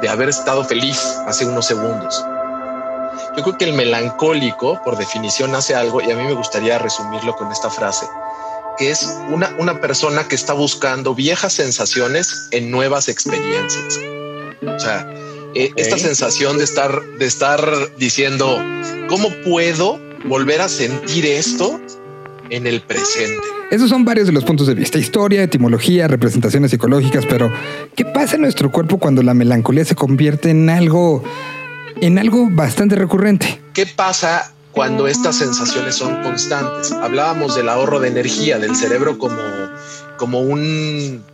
de 0.00 0.08
haber 0.08 0.28
estado 0.28 0.64
feliz 0.64 0.98
hace 1.26 1.44
unos 1.46 1.66
segundos. 1.66 2.24
Yo 3.36 3.42
creo 3.44 3.58
que 3.58 3.64
el 3.64 3.74
melancólico, 3.74 4.80
por 4.82 4.96
definición, 4.96 5.54
hace 5.54 5.74
algo 5.74 6.00
y 6.00 6.10
a 6.10 6.16
mí 6.16 6.24
me 6.24 6.34
gustaría 6.34 6.78
resumirlo 6.78 7.36
con 7.36 7.52
esta 7.52 7.70
frase, 7.70 8.06
que 8.76 8.90
es 8.90 9.18
una, 9.30 9.54
una 9.58 9.80
persona 9.80 10.26
que 10.26 10.34
está 10.34 10.52
buscando 10.52 11.14
viejas 11.14 11.52
sensaciones 11.52 12.48
en 12.50 12.70
nuevas 12.70 13.08
experiencias. 13.08 13.98
O 14.66 14.78
sea, 14.78 15.06
eh, 15.54 15.72
esta 15.76 15.98
sensación 15.98 16.58
de 16.58 16.64
estar, 16.64 17.02
de 17.18 17.26
estar 17.26 17.96
diciendo, 17.96 18.58
¿cómo 19.08 19.28
puedo 19.44 19.98
volver 20.24 20.60
a 20.60 20.68
sentir 20.68 21.26
esto 21.26 21.80
en 22.50 22.66
el 22.66 22.80
presente? 22.80 23.40
Esos 23.70 23.88
son 23.88 24.04
varios 24.04 24.26
de 24.26 24.32
los 24.32 24.44
puntos 24.44 24.66
de 24.66 24.74
vista, 24.74 24.98
historia, 24.98 25.42
etimología, 25.42 26.08
representaciones 26.08 26.72
psicológicas, 26.72 27.24
pero 27.26 27.52
¿qué 27.94 28.04
pasa 28.04 28.34
en 28.34 28.42
nuestro 28.42 28.72
cuerpo 28.72 28.98
cuando 28.98 29.22
la 29.22 29.32
melancolía 29.32 29.84
se 29.84 29.94
convierte 29.94 30.50
en 30.50 30.68
algo 30.68 31.22
en 32.00 32.18
algo 32.18 32.48
bastante 32.50 32.96
recurrente. 32.96 33.60
¿Qué 33.74 33.86
pasa 33.86 34.52
cuando 34.72 35.06
estas 35.06 35.36
sensaciones 35.36 35.96
son 35.96 36.22
constantes? 36.22 36.92
Hablábamos 36.92 37.54
del 37.54 37.68
ahorro 37.68 38.00
de 38.00 38.08
energía 38.08 38.58
del 38.58 38.74
cerebro 38.74 39.18
como, 39.18 39.42
como, 40.16 40.40
un, 40.40 41.24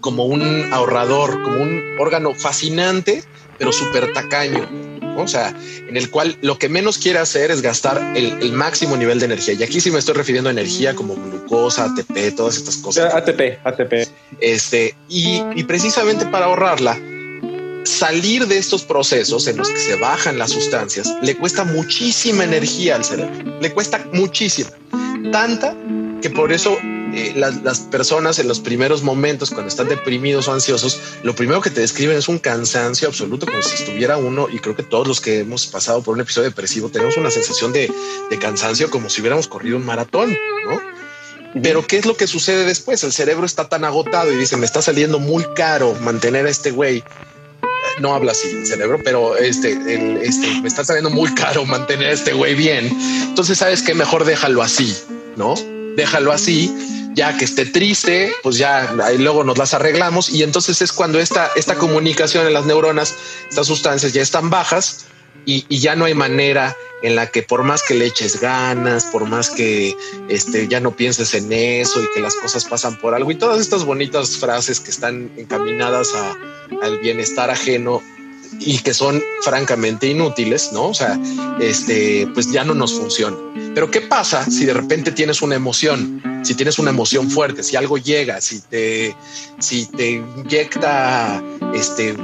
como 0.00 0.24
un 0.24 0.72
ahorrador, 0.72 1.42
como 1.42 1.62
un 1.62 1.82
órgano 1.98 2.34
fascinante, 2.34 3.24
pero 3.58 3.72
súper 3.72 4.12
tacaño. 4.12 4.97
O 5.22 5.28
sea, 5.28 5.54
en 5.88 5.96
el 5.96 6.10
cual 6.10 6.36
lo 6.42 6.58
que 6.58 6.68
menos 6.68 6.98
quiere 6.98 7.18
hacer 7.18 7.50
es 7.50 7.62
gastar 7.62 8.16
el, 8.16 8.52
máximo 8.52 8.96
nivel 8.96 9.18
de 9.18 9.26
energía. 9.26 9.54
Y 9.54 9.62
aquí 9.62 9.80
sí 9.80 9.90
me 9.90 9.98
estoy 9.98 10.14
refiriendo 10.14 10.48
a 10.48 10.52
energía 10.52 10.94
como 10.94 11.14
glucosa, 11.14 11.84
ATP, 11.84 12.34
todas 12.36 12.56
estas 12.56 12.76
cosas. 12.78 13.14
ATP, 13.14 13.58
ATP. 13.64 14.08
Este, 14.40 14.94
y, 15.08 15.42
y 15.54 15.64
precisamente 15.64 16.26
para 16.26 16.46
ahorrarla, 16.46 16.98
salir 17.84 18.46
de 18.46 18.58
estos 18.58 18.84
procesos 18.84 19.46
en 19.46 19.56
los 19.56 19.70
que 19.70 19.78
se 19.78 19.96
bajan 19.96 20.38
las 20.38 20.50
sustancias 20.50 21.14
le 21.22 21.36
cuesta 21.36 21.64
muchísima 21.64 22.44
energía 22.44 22.96
al 22.96 23.04
cerebro, 23.04 23.58
le 23.60 23.72
cuesta 23.72 24.04
muchísima, 24.12 24.70
tanta 25.32 25.74
que 26.20 26.30
por 26.30 26.52
eso 26.52 26.76
eh, 27.14 27.32
las, 27.36 27.80
personas 27.80 28.38
en 28.38 28.48
los 28.48 28.60
primeros 28.60 29.02
momentos, 29.02 29.50
cuando 29.50 29.68
están 29.68 29.88
deprimidos 29.88 30.48
o 30.48 30.52
ansiosos, 30.52 31.00
lo 31.22 31.34
primero 31.34 31.60
que 31.60 31.70
te 31.70 31.80
describen 31.80 32.16
es 32.16 32.28
un 32.28 32.38
cansancio 32.38 33.08
absoluto, 33.08 33.46
como 33.46 33.62
si 33.62 33.82
estuviera 33.82 34.16
uno, 34.16 34.48
y 34.50 34.58
creo 34.58 34.76
que 34.76 34.82
todos 34.82 35.06
los 35.06 35.20
que 35.20 35.40
hemos 35.40 35.66
pasado 35.66 36.02
por 36.02 36.14
un 36.14 36.20
episodio 36.20 36.48
depresivo 36.48 36.88
tenemos 36.88 37.16
una 37.16 37.30
sensación 37.30 37.72
de, 37.72 37.92
de 38.30 38.38
cansancio 38.38 38.90
como 38.90 39.08
si 39.08 39.20
hubiéramos 39.20 39.48
corrido 39.48 39.76
un 39.76 39.86
maratón, 39.86 40.36
¿no? 40.64 40.80
Pero 41.62 41.86
¿qué 41.86 41.96
es 41.96 42.06
lo 42.06 42.16
que 42.16 42.26
sucede 42.26 42.64
después? 42.64 43.02
El 43.04 43.12
cerebro 43.12 43.46
está 43.46 43.68
tan 43.68 43.84
agotado 43.84 44.32
y 44.32 44.36
dice, 44.36 44.56
me 44.56 44.66
está 44.66 44.82
saliendo 44.82 45.18
muy 45.18 45.44
caro 45.54 45.94
mantener 46.02 46.46
a 46.46 46.50
este 46.50 46.70
güey 46.70 47.02
no 48.00 48.14
habla 48.14 48.32
así 48.32 48.48
el 48.48 48.66
cerebro, 48.66 49.00
pero 49.02 49.36
este, 49.36 49.72
este, 50.22 50.60
me 50.60 50.68
está 50.68 50.84
saliendo 50.84 51.10
muy 51.10 51.32
caro 51.34 51.64
mantener 51.64 52.08
a 52.08 52.12
este 52.12 52.32
güey 52.32 52.54
bien. 52.54 52.96
Entonces, 53.22 53.58
sabes 53.58 53.82
que 53.82 53.94
mejor 53.94 54.24
déjalo 54.24 54.62
así, 54.62 54.96
no? 55.36 55.54
Déjalo 55.96 56.32
así, 56.32 56.72
ya 57.18 57.36
que 57.36 57.44
esté 57.44 57.66
triste, 57.66 58.32
pues 58.44 58.58
ya 58.58 58.94
luego 59.18 59.42
nos 59.42 59.58
las 59.58 59.74
arreglamos. 59.74 60.30
Y 60.30 60.44
entonces 60.44 60.80
es 60.80 60.92
cuando 60.92 61.18
esta, 61.18 61.50
esta 61.56 61.74
comunicación 61.74 62.46
en 62.46 62.52
las 62.52 62.64
neuronas, 62.64 63.16
estas 63.50 63.66
sustancias 63.66 64.12
ya 64.12 64.22
están 64.22 64.50
bajas 64.50 65.06
y, 65.44 65.66
y 65.68 65.80
ya 65.80 65.96
no 65.96 66.04
hay 66.04 66.14
manera 66.14 66.76
en 67.02 67.16
la 67.16 67.26
que 67.26 67.42
por 67.42 67.64
más 67.64 67.82
que 67.82 67.94
le 67.94 68.06
eches 68.06 68.40
ganas, 68.40 69.06
por 69.06 69.24
más 69.24 69.50
que 69.50 69.96
este, 70.28 70.68
ya 70.68 70.78
no 70.78 70.94
pienses 70.94 71.34
en 71.34 71.52
eso 71.52 72.00
y 72.00 72.06
que 72.14 72.20
las 72.20 72.36
cosas 72.36 72.64
pasan 72.64 72.96
por 73.00 73.14
algo 73.16 73.32
y 73.32 73.34
todas 73.34 73.60
estas 73.60 73.84
bonitas 73.84 74.36
frases 74.36 74.78
que 74.78 74.90
están 74.90 75.32
encaminadas 75.36 76.14
a, 76.14 76.36
al 76.82 76.98
bienestar 76.98 77.50
ajeno 77.50 78.00
y 78.60 78.78
que 78.78 78.94
son 78.94 79.22
francamente 79.42 80.08
inútiles, 80.08 80.70
¿no? 80.72 80.88
O 80.88 80.94
sea, 80.94 81.18
este, 81.60 82.26
pues 82.34 82.50
ya 82.50 82.64
no 82.64 82.74
nos 82.74 82.94
funciona. 82.94 83.36
Pero 83.74 83.90
¿qué 83.90 84.00
pasa 84.00 84.44
si 84.50 84.64
de 84.64 84.74
repente 84.74 85.12
tienes 85.12 85.42
una 85.42 85.54
emoción? 85.54 86.22
Si 86.44 86.54
tienes 86.54 86.78
una 86.78 86.90
emoción 86.90 87.30
fuerte, 87.30 87.62
si 87.62 87.76
algo 87.76 87.98
llega, 87.98 88.40
si 88.40 88.60
te, 88.60 89.14
si 89.58 89.86
te 89.86 90.10
inyecta, 90.12 91.42
este, 91.74 92.16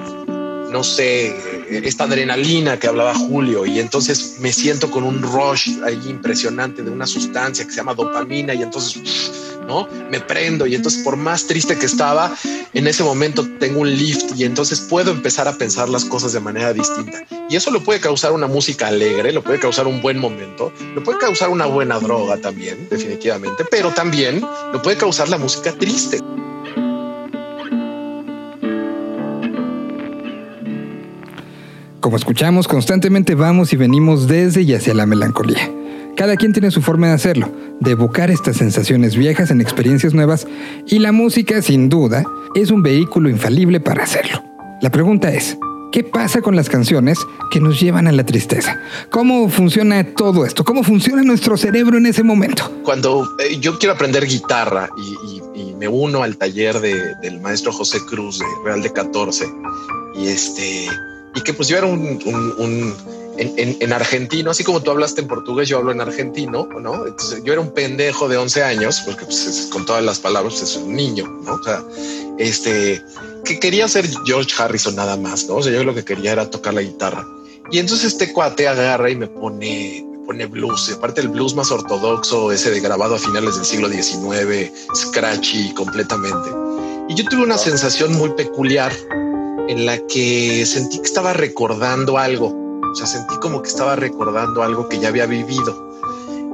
no 0.71 0.83
sé, 0.83 1.35
esta 1.71 2.05
adrenalina 2.05 2.79
que 2.79 2.89
hablaba 2.89 3.15
Julio 3.15 3.65
y 3.67 3.79
entonces 3.79 4.37
me 4.41 4.53
siento 4.53 4.91
con 4.91 5.05
un 5.05 5.23
rush 5.23 5.71
ahí 5.85 6.01
impresionante 6.09 6.83
de 6.83 6.91
una 6.91 7.07
sustancia 7.07 7.65
que 7.65 7.71
se 7.71 7.77
llama 7.77 7.95
dopamina 7.95 8.55
y 8.55 8.63
entonces 8.63 9.01
¿no? 9.67 9.89
Me 10.11 10.21
prendo 10.21 10.67
y 10.67 10.75
entonces 10.75 11.03
por 11.03 11.17
más 11.17 11.47
triste 11.47 11.77
que 11.77 11.87
estaba, 11.87 12.35
en 12.73 12.87
ese 12.87 13.03
momento 13.03 13.47
tengo 13.59 13.81
un 13.81 13.91
lift 13.91 14.37
y 14.37 14.45
entonces 14.45 14.81
puedo 14.81 15.11
empezar 15.11 15.49
a 15.49 15.53
pensar 15.55 15.89
las 15.89 16.05
cosas 16.05 16.33
de 16.33 16.41
manera 16.41 16.73
distinta. 16.73 17.25
Y 17.49 17.57
eso 17.57 17.71
lo 17.71 17.83
puede 17.83 18.01
causar 18.01 18.33
una 18.33 18.47
música 18.47 18.89
alegre, 18.89 19.33
lo 19.33 19.43
puede 19.43 19.59
causar 19.59 19.87
un 19.87 20.01
buen 20.01 20.19
momento, 20.19 20.73
lo 20.95 21.03
puede 21.03 21.19
causar 21.19 21.51
una 21.51 21.67
buena 21.67 21.99
droga 21.99 22.37
también, 22.39 22.89
definitivamente, 22.91 23.65
pero 23.71 23.91
también 23.91 24.41
lo 24.73 24.83
puede 24.83 24.97
causar 24.97 25.29
la 25.29 25.39
música 25.39 25.73
triste. 25.73 26.21
Como 32.01 32.17
escuchamos, 32.17 32.69
constantemente 32.69 33.35
vamos 33.35 33.73
y 33.73 33.77
venimos 33.77 34.29
desde 34.29 34.61
y 34.61 34.75
hacia 34.75 34.93
la 34.93 35.07
melancolía. 35.07 35.71
Cada 36.17 36.37
quien 36.37 36.53
tiene 36.53 36.71
su 36.71 36.81
forma 36.81 37.09
de 37.09 37.15
hacerlo, 37.15 37.51
de 37.81 37.91
evocar 37.91 38.31
estas 38.31 38.59
sensaciones 38.59 39.17
viejas 39.17 39.51
en 39.51 39.61
experiencias 39.61 40.15
nuevas, 40.15 40.47
y 40.87 41.01
la 41.01 41.11
música, 41.11 41.61
sin 41.61 41.89
duda, 41.89 42.25
es 42.55 42.71
un 42.71 42.83
vehículo 42.83 43.29
infalible 43.29 43.81
para 43.81 44.05
hacerlo. 44.05 44.45
La 44.81 44.91
pregunta 44.91 45.33
es, 45.33 45.59
¿qué 45.91 46.05
pasa 46.05 46.41
con 46.41 46.55
las 46.55 46.69
canciones 46.69 47.19
que 47.51 47.59
nos 47.59 47.81
llevan 47.81 48.07
a 48.07 48.13
la 48.13 48.25
tristeza? 48.25 48.79
¿Cómo 49.11 49.49
funciona 49.49 50.05
todo 50.15 50.45
esto? 50.45 50.65
¿Cómo 50.65 50.85
funciona 50.85 51.23
nuestro 51.23 51.57
cerebro 51.57 51.99
en 51.99 52.07
ese 52.07 52.23
momento? 52.23 52.71
Cuando 52.85 53.29
eh, 53.41 53.59
yo 53.59 53.77
quiero 53.81 53.95
aprender 53.95 54.25
guitarra 54.25 54.89
y, 54.97 55.43
me 55.75 55.89
uno 55.89 56.23
al 56.23 56.37
taller 56.37 56.79
del 56.81 57.41
maestro 57.41 57.73
José 57.73 57.99
Cruz 58.07 58.39
de 58.39 58.45
Real 58.65 58.81
de 58.81 58.93
14, 58.93 59.45
y 60.15 60.29
este, 60.29 60.87
y 61.35 61.41
que 61.41 61.53
pues 61.53 61.69
yo 61.69 61.77
era 61.77 61.87
un 61.87 62.95
en, 63.37 63.93
argentino, 63.93 64.51
así 64.51 64.65
como 64.65 64.83
tú 64.83 64.91
hablaste 64.91 65.21
en 65.21 65.29
portugués, 65.29 65.69
yo 65.69 65.79
hablo 65.79 65.93
en 65.93 66.01
argentino, 66.01 66.69
¿no? 66.81 67.07
Entonces, 67.07 67.43
yo 67.45 67.53
era 67.53 67.61
un 67.61 67.73
pendejo 67.73 68.29
de 68.29 68.37
11 68.37 68.63
años, 68.63 69.03
porque 69.05 69.25
pues, 69.25 69.69
con 69.73 69.85
todas 69.87 70.05
las 70.05 70.19
palabras 70.19 70.61
es 70.63 70.77
un 70.77 70.95
niño, 70.95 71.27
¿no? 71.45 71.55
O 71.55 71.63
sea, 71.63 71.83
este, 72.39 73.03
que 73.45 73.59
quería 73.59 73.89
ser 73.89 74.09
George 74.25 74.51
Harrison 74.57 74.97
nada 74.97 75.17
más, 75.17 75.47
¿no? 75.47 75.57
O 75.57 75.63
sea, 75.63 75.73
yo 75.73 75.85
lo 75.85 75.95
que 75.95 76.05
quería 76.05 76.33
era 76.33 76.51
tocar 76.51 76.75
la 76.75 76.83
guitarra. 76.83 77.27
Y 77.71 77.79
entonces 77.79 78.13
este 78.13 78.33
cuate 78.33 78.69
agarra 78.69 79.11
y 79.11 79.17
me 79.17 79.27
pone, 79.27 80.05
me 80.13 80.19
pone 80.27 80.47
blues, 80.47 80.93
aparte 80.93 81.21
el 81.21 81.29
blues 81.29 81.55
más 81.55 81.71
ortodoxo, 81.71 82.53
ese 82.53 82.71
de 82.71 82.81
grabado 82.81 83.15
a 83.15 83.19
finales 83.19 83.57
del 83.57 83.65
siglo 83.65 83.89
XIX, 83.89 84.71
scratchy 84.95 85.73
completamente. 85.75 86.51
Y 87.09 87.15
yo 87.15 87.25
tuve 87.25 87.43
una 87.43 87.59
sensación 87.59 88.13
muy 88.17 88.31
peculiar 88.31 88.93
en 89.69 89.87
la 89.87 89.99
que 90.07 90.65
sentí 90.67 90.99
que 90.99 91.05
estaba 91.05 91.33
recordando 91.33 92.19
algo 92.19 92.64
o 92.95 92.97
sea, 92.97 93.07
sentí 93.09 93.37
como 93.39 93.61
que 93.61 93.69
estaba 93.69 93.97
recordando 93.97 94.63
algo 94.63 94.89
que 94.89 95.01
ya 95.01 95.09
había 95.09 95.27
vivido. 95.27 95.99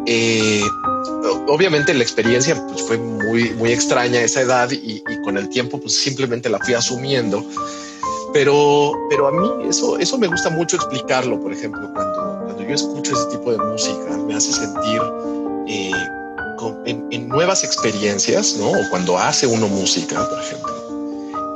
Eh, 0.06 0.64
obviamente 1.48 1.92
la 1.92 2.02
experiencia 2.02 2.56
pues, 2.66 2.80
fue 2.80 2.96
muy, 2.96 3.50
muy 3.50 3.72
extraña 3.72 4.20
a 4.20 4.22
esa 4.22 4.40
edad 4.40 4.70
y, 4.70 5.02
con 5.22 5.36
el 5.36 5.50
tiempo 5.50 5.78
pues 5.78 5.94
simplemente 5.94 6.48
la 6.48 6.58
fui 6.60 6.72
asumiendo. 6.72 7.44
Pero, 8.32 8.92
pero 9.10 9.26
a 9.26 9.32
mí 9.32 9.68
eso, 9.68 9.98
eso 9.98 10.16
me 10.16 10.28
gusta 10.28 10.48
mucho 10.48 10.76
explicarlo, 10.76 11.38
por 11.38 11.52
ejemplo, 11.52 11.92
cuando, 11.92 12.38
cuando 12.44 12.62
yo 12.62 12.74
escucho 12.74 13.12
ese 13.12 13.26
tipo 13.36 13.52
de 13.52 13.58
música, 13.58 14.16
me 14.26 14.34
hace 14.34 14.52
sentir 14.52 15.02
eh, 15.66 15.90
en, 16.86 17.06
en, 17.10 17.28
nuevas 17.28 17.64
experiencias, 17.64 18.56
¿no? 18.56 18.70
O 18.70 18.88
cuando 18.88 19.18
hace 19.18 19.46
uno 19.46 19.68
música, 19.68 20.26
por 20.26 20.40
ejemplo, 20.40 20.80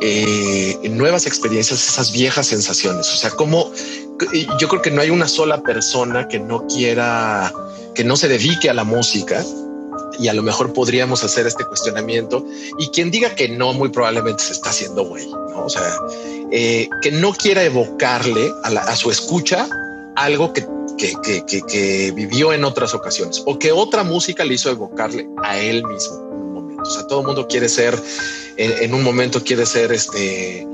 eh, 0.06 0.78
en 0.82 0.98
nuevas 0.98 1.24
experiencias, 1.26 1.88
esas 1.88 2.12
viejas 2.12 2.48
sensaciones. 2.48 3.08
O 3.08 3.16
sea, 3.16 3.30
como 3.30 3.70
yo 4.58 4.68
creo 4.68 4.82
que 4.82 4.90
no 4.90 5.00
hay 5.00 5.10
una 5.10 5.28
sola 5.28 5.62
persona 5.62 6.28
que 6.28 6.38
no 6.38 6.66
quiera, 6.66 7.52
que 7.94 8.04
no 8.04 8.16
se 8.16 8.28
dedique 8.28 8.70
a 8.70 8.74
la 8.74 8.84
música 8.84 9.44
y 10.18 10.28
a 10.28 10.34
lo 10.34 10.42
mejor 10.42 10.72
podríamos 10.72 11.24
hacer 11.24 11.46
este 11.46 11.64
cuestionamiento. 11.64 12.44
Y 12.78 12.88
quien 12.88 13.10
diga 13.10 13.34
que 13.34 13.48
no, 13.48 13.72
muy 13.72 13.88
probablemente 13.88 14.42
se 14.42 14.52
está 14.52 14.70
haciendo 14.70 15.04
güey, 15.04 15.26
¿no? 15.28 15.64
O 15.64 15.68
sea, 15.68 15.96
eh, 16.50 16.88
que 17.02 17.10
no 17.10 17.32
quiera 17.32 17.64
evocarle 17.64 18.52
a, 18.62 18.96
su 18.96 19.10
escucha 19.10 19.68
algo 20.16 20.52
que, 20.52 20.66
que, 20.96 21.44
que, 21.66 22.12
vivió 22.12 22.52
en 22.52 22.64
otras 22.64 22.94
ocasiones 22.94 23.42
o 23.46 23.58
que 23.58 23.72
otra 23.72 24.04
música 24.04 24.44
le 24.44 24.54
hizo 24.54 24.70
evocarle 24.70 25.28
a 25.42 25.58
él 25.58 25.84
mismo 25.84 26.16
en 26.32 26.42
un 26.42 26.52
momento. 26.52 26.82
O 26.82 26.90
sea, 26.90 27.06
todo 27.06 27.20
el 27.20 27.26
mundo 27.26 27.48
quiere 27.48 27.68
ser, 27.68 27.98
en, 28.56 28.94
un 28.94 29.02
momento 29.02 29.42
quiere 29.42 29.66
ser 29.66 29.92
este, 29.92 30.66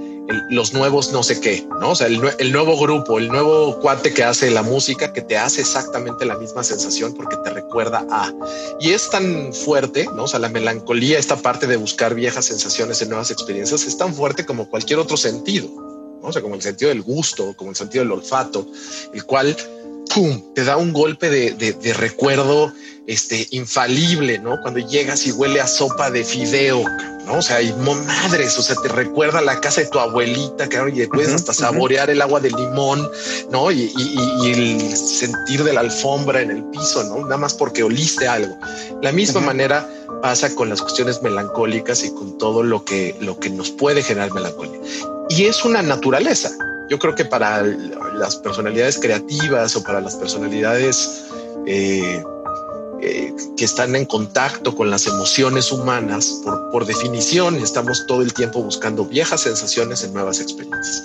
los 0.49 0.73
nuevos 0.73 1.13
no 1.13 1.23
sé 1.23 1.41
qué, 1.41 1.67
¿no? 1.81 1.91
O 1.91 1.95
sea, 1.95 2.07
el, 2.07 2.21
el, 2.39 2.53
nuevo 2.53 2.79
grupo, 2.79 3.19
el 3.19 3.29
nuevo 3.29 3.79
cuate 3.81 4.13
que 4.13 4.23
hace 4.23 4.51
la 4.51 4.63
música 4.63 5.13
que 5.13 5.23
te 5.23 5.37
hace 5.37 5.61
exactamente 5.61 6.25
la 6.25 6.37
misma 6.37 6.63
sensación 6.63 7.15
porque 7.15 7.37
te 7.45 7.51
recuerda 7.51 8.07
a. 8.11 8.33
Y 8.81 8.91
es 8.91 9.11
tan 9.11 9.53
fuerte, 9.53 10.07
¿no? 10.15 10.25
O 10.25 10.29
sea, 10.29 10.41
la 10.41 10.49
melancolía, 10.49 11.19
esta 11.19 11.37
parte 11.37 11.67
de 11.67 11.77
buscar 11.77 12.15
viejas 12.15 12.47
sensaciones 12.47 13.03
en 13.03 13.09
nuevas 13.09 13.31
experiencias, 13.31 13.85
es 13.85 13.97
tan 13.97 14.15
fuerte 14.15 14.45
como 14.47 14.69
cualquier 14.69 14.99
otro 14.99 15.17
sentido, 15.17 15.69
¿no? 16.23 16.29
O 16.29 16.33
sea, 16.33 16.43
como 16.43 16.55
el 16.55 16.63
sentido 16.63 16.91
del 16.91 17.03
gusto, 17.03 17.55
como 17.57 17.71
el 17.71 17.77
sentido 17.77 18.05
del 18.05 18.13
olfato, 18.13 18.67
el 19.13 19.25
cual, 19.25 19.57
¡pum!, 20.15 20.55
te 20.55 20.65
da 20.65 20.77
un 20.77 20.93
golpe 20.93 21.31
de, 21.31 21.53
de, 21.53 21.73
de 21.73 21.93
recuerdo 21.95 22.73
este, 23.11 23.49
infalible, 23.51 24.39
¿no? 24.39 24.61
Cuando 24.61 24.79
llegas 24.79 25.27
y 25.27 25.33
huele 25.33 25.61
a 25.61 25.67
sopa 25.67 26.13
de 26.13 26.23
fideo, 26.25 26.85
¿no? 27.27 27.39
O 27.39 27.43
sea, 27.43 27.61
y 27.61 27.73
madres, 27.73 28.57
o 28.57 28.63
sea, 28.63 28.77
te 28.77 28.87
recuerda 28.87 29.41
la 29.41 29.61
casa 29.61 29.81
de 29.81 29.89
tu 29.89 29.99
abuelita, 29.99 30.69
que 30.69 30.77
y 30.95 31.07
puedes 31.09 31.35
hasta 31.35 31.53
saborear 31.53 32.09
el 32.09 32.23
agua 32.23 32.39
de 32.39 32.51
limón, 32.51 33.11
¿no? 33.51 33.73
Y, 33.73 33.93
el 34.45 34.97
sentir 34.97 35.65
de 35.65 35.73
la 35.73 35.81
alfombra 35.81 36.41
en 36.41 36.53
el 36.53 36.63
piso, 36.67 37.03
¿no? 37.03 37.25
Nada 37.25 37.37
más 37.37 37.53
porque 37.53 37.83
oliste 37.83 38.29
algo. 38.29 38.57
La 39.03 39.11
misma 39.11 39.41
manera 39.41 39.89
pasa 40.23 40.55
con 40.55 40.69
las 40.69 40.81
cuestiones 40.81 41.21
melancólicas 41.21 42.05
y 42.05 42.15
con 42.15 42.39
todo 42.39 42.63
lo 42.63 42.85
que, 42.85 43.17
lo 43.21 43.41
que 43.41 43.51
nos 43.51 43.73
puede 43.73 44.05
generar 44.05 44.33
melancolía. 44.33 44.81
Y 45.31 45.47
es 45.47 45.65
una 45.65 45.83
naturaleza. 45.83 46.53
Yo 46.89 47.01
creo 47.01 47.17
que 47.17 47.25
para 47.25 47.65
las 48.15 48.37
personalidades 48.37 49.01
creativas 49.01 49.75
o 49.75 49.83
para 49.83 50.01
las 50.01 50.15
personalidades 50.15 51.25
eh, 51.67 52.23
eh, 53.03 53.35
que 53.57 53.65
están 53.65 53.97
en 53.97 54.05
contacto 54.05 54.75
con 54.75 54.91
las 54.91 55.07
emociones 55.07 55.73
humanas, 55.73 56.41
por, 56.45 56.71
por 56.71 56.85
definición 56.85 57.57
estamos 57.57 58.05
todo 58.07 58.21
el 58.21 58.35
tiempo 58.35 58.63
buscando 58.63 59.07
viejas 59.07 59.43
sensaciones 59.43 60.05
en 60.05 60.13
nuevas 60.13 60.41
experiencias. 60.41 61.03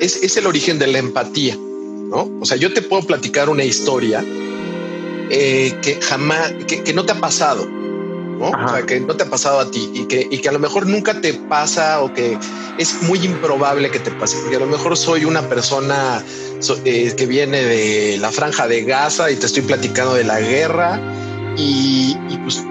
Es, 0.00 0.16
es, 0.16 0.36
el 0.36 0.46
origen 0.46 0.78
de 0.78 0.88
la 0.88 0.98
empatía. 0.98 1.56
O 2.22 2.44
sea, 2.44 2.56
yo 2.56 2.72
te 2.72 2.82
puedo 2.82 3.02
platicar 3.02 3.48
una 3.48 3.64
historia 3.64 4.24
eh, 5.30 5.74
que 5.82 6.00
jamás, 6.00 6.52
que, 6.66 6.92
no 6.92 7.04
te 7.04 7.12
ha 7.12 7.20
pasado, 7.20 7.66
¿no? 7.66 8.50
O 8.50 8.68
sea, 8.68 8.86
que 8.86 9.00
no 9.00 9.16
te 9.16 9.24
ha 9.24 9.30
pasado 9.30 9.60
a 9.60 9.70
ti 9.70 9.90
y 9.92 10.04
que, 10.06 10.26
y 10.30 10.38
que 10.38 10.48
a 10.48 10.52
lo 10.52 10.58
mejor 10.58 10.86
nunca 10.86 11.20
te 11.20 11.34
pasa 11.34 12.02
o 12.02 12.12
que 12.12 12.38
es 12.78 13.02
muy 13.02 13.18
improbable 13.24 13.90
que 13.90 13.98
te 13.98 14.10
pase, 14.12 14.36
porque 14.40 14.56
a 14.56 14.60
lo 14.60 14.66
mejor 14.66 14.96
soy 14.96 15.24
una 15.24 15.42
persona 15.48 16.22
eh, 16.84 17.12
que 17.16 17.26
viene 17.26 17.62
de 17.62 18.18
la 18.18 18.30
franja 18.30 18.68
de 18.68 18.84
Gaza 18.84 19.30
y 19.30 19.36
te 19.36 19.46
estoy 19.46 19.62
platicando 19.62 20.14
de 20.14 20.24
la 20.24 20.40
guerra 20.40 21.00
y, 21.56 22.16
pues 22.42 22.64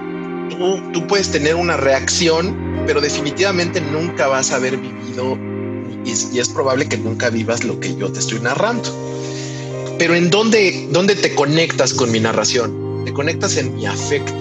tú, 0.50 0.80
tú 0.92 1.06
puedes 1.06 1.30
tener 1.30 1.54
una 1.54 1.76
reacción, 1.76 2.84
pero 2.86 3.00
definitivamente 3.00 3.80
nunca 3.80 4.28
vas 4.28 4.52
a 4.52 4.56
haber 4.56 4.76
vivido 4.76 5.38
y, 6.04 6.38
es 6.38 6.48
probable 6.48 6.86
que 6.86 6.96
nunca 6.98 7.30
vivas 7.30 7.64
lo 7.64 7.80
que 7.80 7.94
yo 7.96 8.12
te 8.12 8.20
estoy 8.20 8.40
narrando. 8.40 9.03
Pero 9.98 10.14
en 10.14 10.30
dónde, 10.30 10.88
dónde 10.90 11.14
te 11.14 11.34
conectas 11.34 11.94
con 11.94 12.10
mi 12.10 12.20
narración? 12.20 13.04
Te 13.04 13.12
conectas 13.12 13.56
en 13.56 13.74
mi 13.74 13.86
afecto, 13.86 14.34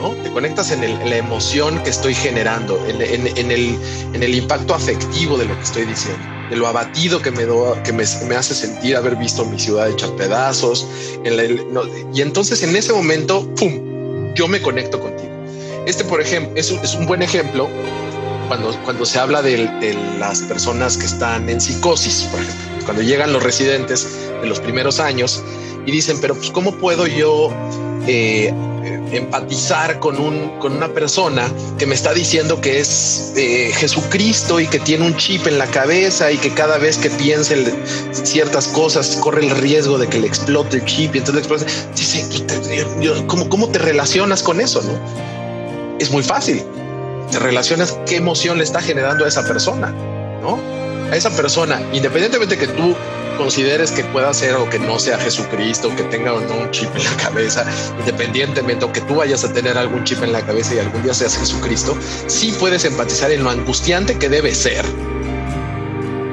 ¿no? 0.00 0.10
Te 0.22 0.30
conectas 0.30 0.70
en, 0.70 0.80
la 0.80 1.16
emoción 1.16 1.82
que 1.82 1.90
estoy 1.90 2.14
generando, 2.14 2.78
en, 2.86 3.00
el, 3.02 3.78
en 4.14 4.22
el 4.22 4.34
impacto 4.34 4.74
afectivo 4.74 5.36
de 5.36 5.46
lo 5.46 5.56
que 5.56 5.62
estoy 5.62 5.84
diciendo, 5.84 6.22
de 6.50 6.56
lo 6.56 6.66
abatido 6.66 7.20
que 7.20 7.30
me, 7.30 7.44
do, 7.44 7.76
que 7.84 7.92
me, 7.92 8.02
hace 8.02 8.54
sentir 8.54 8.96
haber 8.96 9.16
visto 9.16 9.44
mi 9.44 9.58
ciudad 9.58 9.90
hecha 9.90 10.14
pedazos. 10.16 10.86
y 12.14 12.20
entonces 12.20 12.62
en 12.62 12.74
ese 12.76 12.92
momento, 12.92 13.48
¡pum!, 13.56 14.32
yo 14.34 14.48
me 14.48 14.60
conecto 14.62 15.00
contigo. 15.00 15.30
Este, 15.86 16.04
por 16.04 16.20
ejemplo, 16.20 16.52
es 16.56 16.70
es 16.70 16.94
un 16.94 17.06
buen 17.06 17.22
ejemplo 17.22 17.68
cuando, 18.48 18.72
cuando 18.84 19.04
se 19.04 19.18
habla 19.18 19.42
de, 19.42 19.68
las 20.18 20.42
personas 20.42 20.96
que 20.96 21.06
están 21.06 21.48
en 21.48 21.60
psicosis, 21.60 22.28
por 22.30 22.40
ejemplo, 22.40 22.73
cuando 22.84 23.02
llegan 23.02 23.32
los 23.32 23.42
residentes 23.42 24.06
de 24.40 24.46
los 24.46 24.60
primeros 24.60 25.00
años 25.00 25.42
y 25.86 25.92
dicen, 25.92 26.18
pero 26.20 26.34
pues 26.34 26.50
¿cómo 26.50 26.76
puedo 26.76 27.06
yo 27.06 27.50
eh, 28.06 28.52
empatizar 29.12 29.98
con, 29.98 30.18
un, 30.18 30.58
con 30.58 30.72
una 30.72 30.88
persona 30.88 31.50
que 31.78 31.86
me 31.86 31.94
está 31.94 32.12
diciendo 32.12 32.60
que 32.60 32.80
es 32.80 33.32
eh, 33.36 33.70
Jesucristo 33.74 34.60
y 34.60 34.66
que 34.66 34.78
tiene 34.78 35.06
un 35.06 35.16
chip 35.16 35.46
en 35.46 35.58
la 35.58 35.66
cabeza 35.66 36.32
y 36.32 36.38
que 36.38 36.50
cada 36.50 36.78
vez 36.78 36.98
que 36.98 37.10
piense 37.10 37.56
ciertas 38.12 38.68
cosas 38.68 39.16
corre 39.20 39.46
el 39.46 39.50
riesgo 39.50 39.98
de 39.98 40.06
que 40.08 40.18
le 40.18 40.26
explote 40.26 40.78
el 40.78 40.84
chip 40.84 41.14
y 41.14 41.18
entonces 41.18 41.46
dice, 41.94 42.24
¿cómo, 43.26 43.48
¿cómo 43.48 43.68
te 43.68 43.78
relacionas 43.78 44.42
con 44.42 44.60
eso? 44.60 44.82
No? 44.82 45.98
Es 45.98 46.10
muy 46.10 46.22
fácil 46.22 46.62
te 47.30 47.38
relacionas 47.38 47.98
qué 48.06 48.16
emoción 48.16 48.58
le 48.58 48.64
está 48.64 48.80
generando 48.80 49.24
a 49.24 49.28
esa 49.28 49.42
persona, 49.42 49.92
¿no? 50.40 50.58
A 51.10 51.16
esa 51.16 51.30
persona, 51.30 51.80
independientemente 51.92 52.56
que 52.58 52.66
tú 52.66 52.94
consideres 53.36 53.90
que 53.90 54.04
pueda 54.04 54.32
ser 54.32 54.54
o 54.54 54.68
que 54.70 54.78
no 54.78 54.98
sea 54.98 55.18
Jesucristo, 55.18 55.94
que 55.96 56.04
tenga 56.04 56.32
un 56.32 56.70
chip 56.70 56.88
en 56.96 57.04
la 57.04 57.16
cabeza, 57.16 57.64
independientemente 57.98 58.84
o 58.84 58.92
que 58.92 59.00
tú 59.00 59.16
vayas 59.16 59.44
a 59.44 59.52
tener 59.52 59.76
algún 59.76 60.04
chip 60.04 60.22
en 60.22 60.32
la 60.32 60.40
cabeza 60.42 60.74
y 60.74 60.78
algún 60.78 61.02
día 61.02 61.14
seas 61.14 61.36
Jesucristo, 61.36 61.96
sí 62.26 62.54
puedes 62.58 62.84
empatizar 62.84 63.30
en 63.30 63.44
lo 63.44 63.50
angustiante 63.50 64.18
que 64.18 64.28
debe 64.28 64.54
ser 64.54 64.84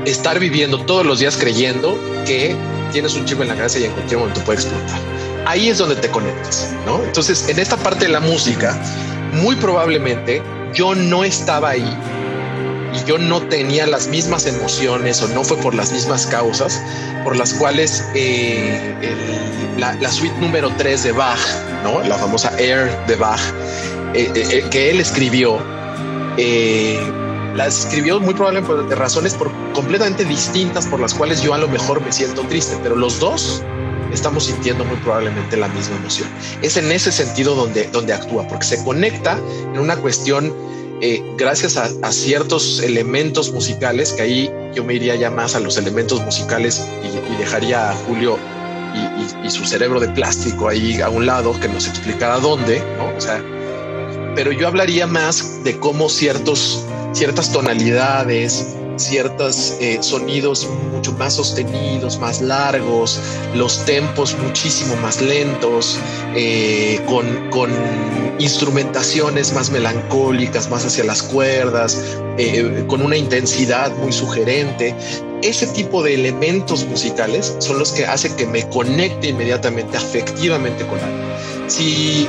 estar 0.05 0.39
viviendo 0.39 0.83
todos 0.85 1.05
los 1.05 1.19
días 1.19 1.37
creyendo 1.37 1.97
que 2.25 2.55
tienes 2.91 3.15
un 3.15 3.25
chip 3.25 3.41
en 3.41 3.49
la 3.49 3.55
cabeza 3.55 3.79
y 3.79 3.85
en 3.85 3.91
cualquier 3.91 4.19
momento 4.19 4.41
puede 4.41 4.59
explotar. 4.59 4.99
Ahí 5.45 5.69
es 5.69 5.77
donde 5.77 5.95
te 5.95 6.09
conectas, 6.09 6.73
¿no? 6.85 7.03
Entonces, 7.03 7.49
en 7.49 7.59
esta 7.59 7.77
parte 7.77 8.05
de 8.05 8.11
la 8.11 8.19
música, 8.19 8.79
muy 9.33 9.55
probablemente 9.55 10.41
yo 10.73 10.95
no 10.95 11.23
estaba 11.23 11.69
ahí 11.69 11.97
y 12.93 13.03
yo 13.05 13.17
no 13.17 13.41
tenía 13.41 13.87
las 13.87 14.07
mismas 14.07 14.45
emociones 14.45 15.21
o 15.21 15.27
no 15.29 15.43
fue 15.43 15.57
por 15.57 15.73
las 15.73 15.91
mismas 15.91 16.27
causas 16.27 16.81
por 17.23 17.35
las 17.35 17.53
cuales 17.53 18.03
eh, 18.15 18.95
la, 19.77 20.11
suite 20.11 20.35
número 20.39 20.71
3 20.77 21.03
de 21.03 21.11
Bach, 21.11 21.39
¿no? 21.83 22.01
la 22.01 22.17
famosa 22.17 22.51
Air 22.59 22.89
de 23.07 23.15
Bach, 23.15 23.39
eh, 24.13 24.31
eh, 24.35 24.65
que 24.69 24.89
él 24.89 24.99
escribió, 24.99 25.59
la 27.55 27.67
escribió 27.67 28.19
muy 28.19 28.33
probablemente 28.33 28.85
por 28.85 28.97
razones 28.97 29.35
por, 29.35 29.51
completamente 29.73 30.25
distintas 30.25 30.87
por 30.87 30.99
las 30.99 31.13
cuales 31.13 31.41
yo 31.41 31.53
a 31.53 31.57
lo 31.57 31.67
mejor 31.67 32.01
me 32.01 32.11
siento 32.11 32.41
triste, 32.43 32.77
pero 32.81 32.95
los 32.95 33.19
dos 33.19 33.63
estamos 34.13 34.45
sintiendo 34.45 34.83
muy 34.83 34.97
probablemente 34.97 35.55
la 35.57 35.67
misma 35.69 35.95
emoción. 35.97 36.27
Es 36.61 36.77
en 36.77 36.91
ese 36.91 37.11
sentido 37.11 37.55
donde, 37.55 37.87
donde 37.89 38.13
actúa, 38.13 38.47
porque 38.47 38.65
se 38.65 38.83
conecta 38.83 39.39
en 39.73 39.79
una 39.79 39.95
cuestión 39.95 40.53
eh, 41.01 41.23
gracias 41.35 41.77
a, 41.77 42.11
ciertos 42.11 42.79
elementos 42.81 43.51
musicales, 43.51 44.13
que 44.13 44.21
ahí 44.21 44.51
yo 44.75 44.83
me 44.83 44.93
iría 44.93 45.15
ya 45.15 45.31
más 45.31 45.55
a 45.55 45.59
los 45.59 45.77
elementos 45.77 46.21
musicales 46.21 46.85
y, 47.03 47.37
dejaría 47.37 47.89
a 47.89 47.95
Julio 47.95 48.37
y, 49.43 49.49
su 49.49 49.65
cerebro 49.65 49.99
de 49.99 50.07
plástico 50.09 50.69
ahí 50.69 51.01
a 51.01 51.09
un 51.09 51.25
lado 51.25 51.59
que 51.59 51.67
nos 51.67 51.87
explicara 51.87 52.37
dónde, 52.39 52.83
¿no? 52.97 53.17
O 53.17 53.19
sea, 53.19 53.43
pero 54.35 54.51
yo 54.51 54.67
hablaría 54.67 55.07
más 55.07 55.63
de 55.63 55.77
cómo 55.79 56.07
ciertos, 56.07 56.85
ciertas 57.13 57.51
tonalidades, 57.51 58.75
ciertos 59.01 59.75
eh, 59.79 59.97
sonidos 60.01 60.67
mucho 60.93 61.11
más 61.13 61.33
sostenidos, 61.33 62.19
más 62.19 62.41
largos, 62.41 63.19
los 63.55 63.83
tempos 63.85 64.37
muchísimo 64.37 64.95
más 64.97 65.21
lentos, 65.21 65.99
eh, 66.35 67.01
con, 67.07 67.49
con, 67.49 67.69
instrumentaciones 68.39 69.53
más 69.53 69.69
melancólicas, 69.69 70.67
más 70.69 70.83
hacia 70.85 71.03
las 71.03 71.21
cuerdas, 71.21 72.17
eh, 72.37 72.85
con 72.87 73.01
una 73.01 73.15
intensidad 73.15 73.95
muy 73.97 74.11
sugerente. 74.11 74.95
Ese 75.43 75.67
tipo 75.67 76.01
de 76.01 76.15
elementos 76.15 76.85
musicales 76.85 77.55
son 77.59 77.77
los 77.77 77.91
que 77.91 78.05
hacen 78.05 78.35
que 78.35 78.47
me 78.47 78.67
conecte 78.69 79.29
inmediatamente, 79.29 79.97
afectivamente 79.97 80.85
con 80.87 80.99
algo. 80.99 81.23
Si 81.67 82.27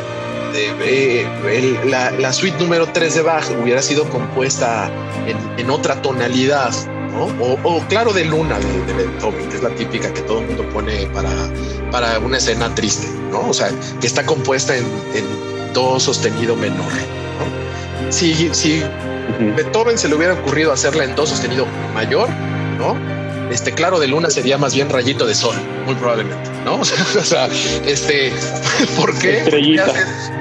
la, 1.85 2.11
la, 2.13 2.33
suite 2.33 2.59
número 2.59 2.87
3 2.87 3.15
de 3.15 3.23
Bach 3.23 3.45
hubiera 3.63 3.83
sido 3.83 4.09
compuesta 4.09 4.91
en, 5.27 5.37
en 5.59 5.71
otra 5.71 6.01
tonalidad, 6.03 6.73
¿no? 7.13 7.27
O, 7.65 7.81
claro 7.89 8.13
de 8.13 8.25
luna 8.25 8.59
de, 8.59 8.93
Beethoven, 8.93 9.49
que 9.49 9.57
es 9.57 9.63
la 9.63 9.71
típica 9.71 10.13
que 10.13 10.23
todo 10.23 10.41
el 10.41 10.47
mundo 10.47 10.69
pone 10.71 11.07
para, 11.07 11.31
para 11.91 12.19
una 12.19 12.39
escena 12.39 12.75
triste, 12.75 13.09
¿no? 13.31 13.49
O 13.49 13.55
sea, 13.55 13.71
que 14.01 14.07
está 14.07 14.25
compuesta 14.25 14.77
en, 14.77 14.85
en 15.15 15.73
do 15.73 15.99
sostenido 15.99 16.57
menor, 16.57 16.93
¿no? 16.93 18.13
Si, 18.13 18.53
si 18.55 18.83
Beethoven 19.57 19.97
se 19.97 20.09
le 20.09 20.17
hubiera 20.17 20.35
ocurrido 20.35 20.73
hacerla 20.73 21.05
en 21.05 21.15
do 21.15 21.27
sostenido 21.27 21.67
mayor, 21.95 22.29
¿no? 22.79 22.97
este 23.53 23.73
claro 23.73 24.01
de 24.01 24.09
luna 24.09 24.31
sería 24.31 24.59
más 24.59 24.75
bien 24.75 24.89
rayito 24.89 25.27
de 25.27 25.35
sol, 25.35 25.55
muy 25.83 25.95
probablemente, 25.95 26.51
¿no? 26.65 26.77
O 26.83 27.25
sea, 27.25 27.49
este, 27.87 28.33
¿por 28.97 29.17
qué? 29.19 29.43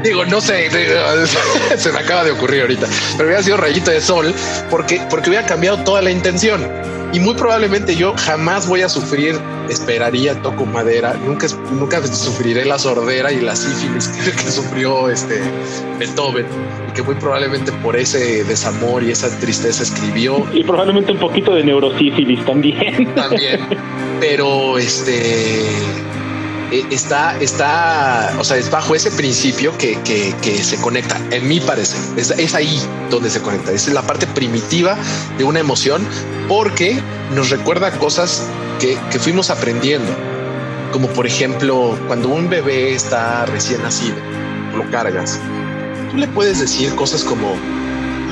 Digo, 0.04 0.26
no 0.26 0.42
sé, 0.42 0.70
se 1.78 1.92
me 1.92 2.00
acaba 2.00 2.24
de 2.24 2.32
ocurrir 2.32 2.62
ahorita, 2.62 2.88
pero 3.18 3.28
hubiera 3.28 3.44
sido 3.44 3.58
rayito 3.58 3.92
de 3.92 4.02
sol 4.02 4.34
porque, 4.70 5.02
porque 5.10 5.30
hubiera 5.30 5.46
cambiado 5.46 5.78
toda 5.84 6.02
la 6.02 6.12
intención 6.12 6.68
y 7.14 7.20
muy 7.20 7.34
probablemente 7.34 7.96
yo 7.96 8.14
jamás 8.18 8.68
voy 8.68 8.82
a 8.82 8.90
sufrir, 8.90 9.38
esperaría, 9.70 10.42
toco 10.42 10.66
madera, 10.66 11.14
nunca, 11.26 11.48
nunca 11.72 12.02
sufriré 12.08 12.64
la 12.64 12.80
sordera 12.80 13.34
y 13.34 13.42
la 13.42 13.54
sífilis 13.54 14.08
que, 14.08 14.32
que, 14.32 14.50
sufrió 14.50 15.10
este 15.10 15.42
Beethoven 16.00 16.46
y 16.90 16.94
que 16.94 17.04
muy 17.04 17.16
probablemente 17.16 17.74
por 17.84 17.98
ese 17.98 18.46
desamor 18.46 19.04
y 19.04 19.12
esa 19.12 19.30
tristeza 19.40 19.84
escribió. 19.84 20.48
Y 20.54 20.64
probablemente 20.64 21.12
un 21.12 21.20
poquito 21.20 21.54
de 21.54 21.66
neurosífilis 21.66 22.46
también. 22.46 23.14
También, 23.14 23.68
pero 24.22 24.78
este 24.78 25.62
eh, 26.72 26.86
está, 26.92 27.38
está, 27.40 28.36
o 28.38 28.44
sea, 28.44 28.56
es 28.56 28.70
bajo 28.70 28.94
ese 28.94 29.10
principio 29.10 29.76
que, 29.80 29.98
se 30.64 30.78
conecta, 30.78 31.20
en 31.32 31.48
mi 31.48 31.60
parecer. 31.60 32.00
Es, 32.16 32.54
ahí 32.54 32.80
donde 33.10 33.32
se 33.32 33.42
conecta. 33.42 33.72
Es 33.72 33.88
la 33.88 34.04
parte 34.04 34.28
primitiva 34.28 34.96
de 35.40 35.44
una 35.44 35.60
emoción 35.60 36.06
porque 36.48 37.02
nos 37.34 37.50
recuerda 37.50 37.92
cosas 37.98 38.48
que, 38.80 38.96
que 39.12 39.18
fuimos 39.18 39.50
aprendiendo. 39.50 40.12
Como 40.94 41.08
por 41.08 41.26
ejemplo, 41.26 41.98
cuando 42.06 42.30
un 42.30 42.48
bebé 42.48 42.94
está 42.94 43.48
recién 43.48 43.82
nacido, 43.82 44.18
lo 44.78 44.90
cargas, 44.92 45.40
tú 46.12 46.18
le 46.18 46.28
puedes 46.28 46.60
decir 46.60 46.94
cosas 46.94 47.24
como, 47.24 47.56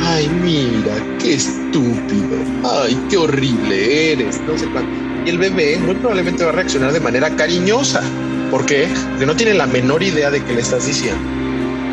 ay, 0.06 0.30
mira, 0.43 0.93
qué 1.19 1.34
estúpido, 1.34 2.38
ay, 2.63 2.95
qué 3.10 3.17
horrible 3.17 4.12
eres, 4.12 4.39
no 4.41 4.56
sé 4.56 4.65
cuánto. 4.67 5.09
Y 5.26 5.30
el 5.30 5.38
bebé 5.38 5.78
muy 5.78 5.96
probablemente 5.96 6.44
va 6.44 6.50
a 6.50 6.54
reaccionar 6.54 6.94
de 6.94 7.00
manera 7.00 7.30
cariñosa. 7.36 8.02
¿Por 8.52 8.66
qué? 8.66 8.88
Porque 9.10 9.26
no 9.26 9.36
tiene 9.36 9.54
la 9.54 9.68
menor 9.68 10.02
idea 10.02 10.32
de 10.32 10.44
qué 10.44 10.54
le 10.54 10.62
estás 10.62 10.88
diciendo, 10.88 11.22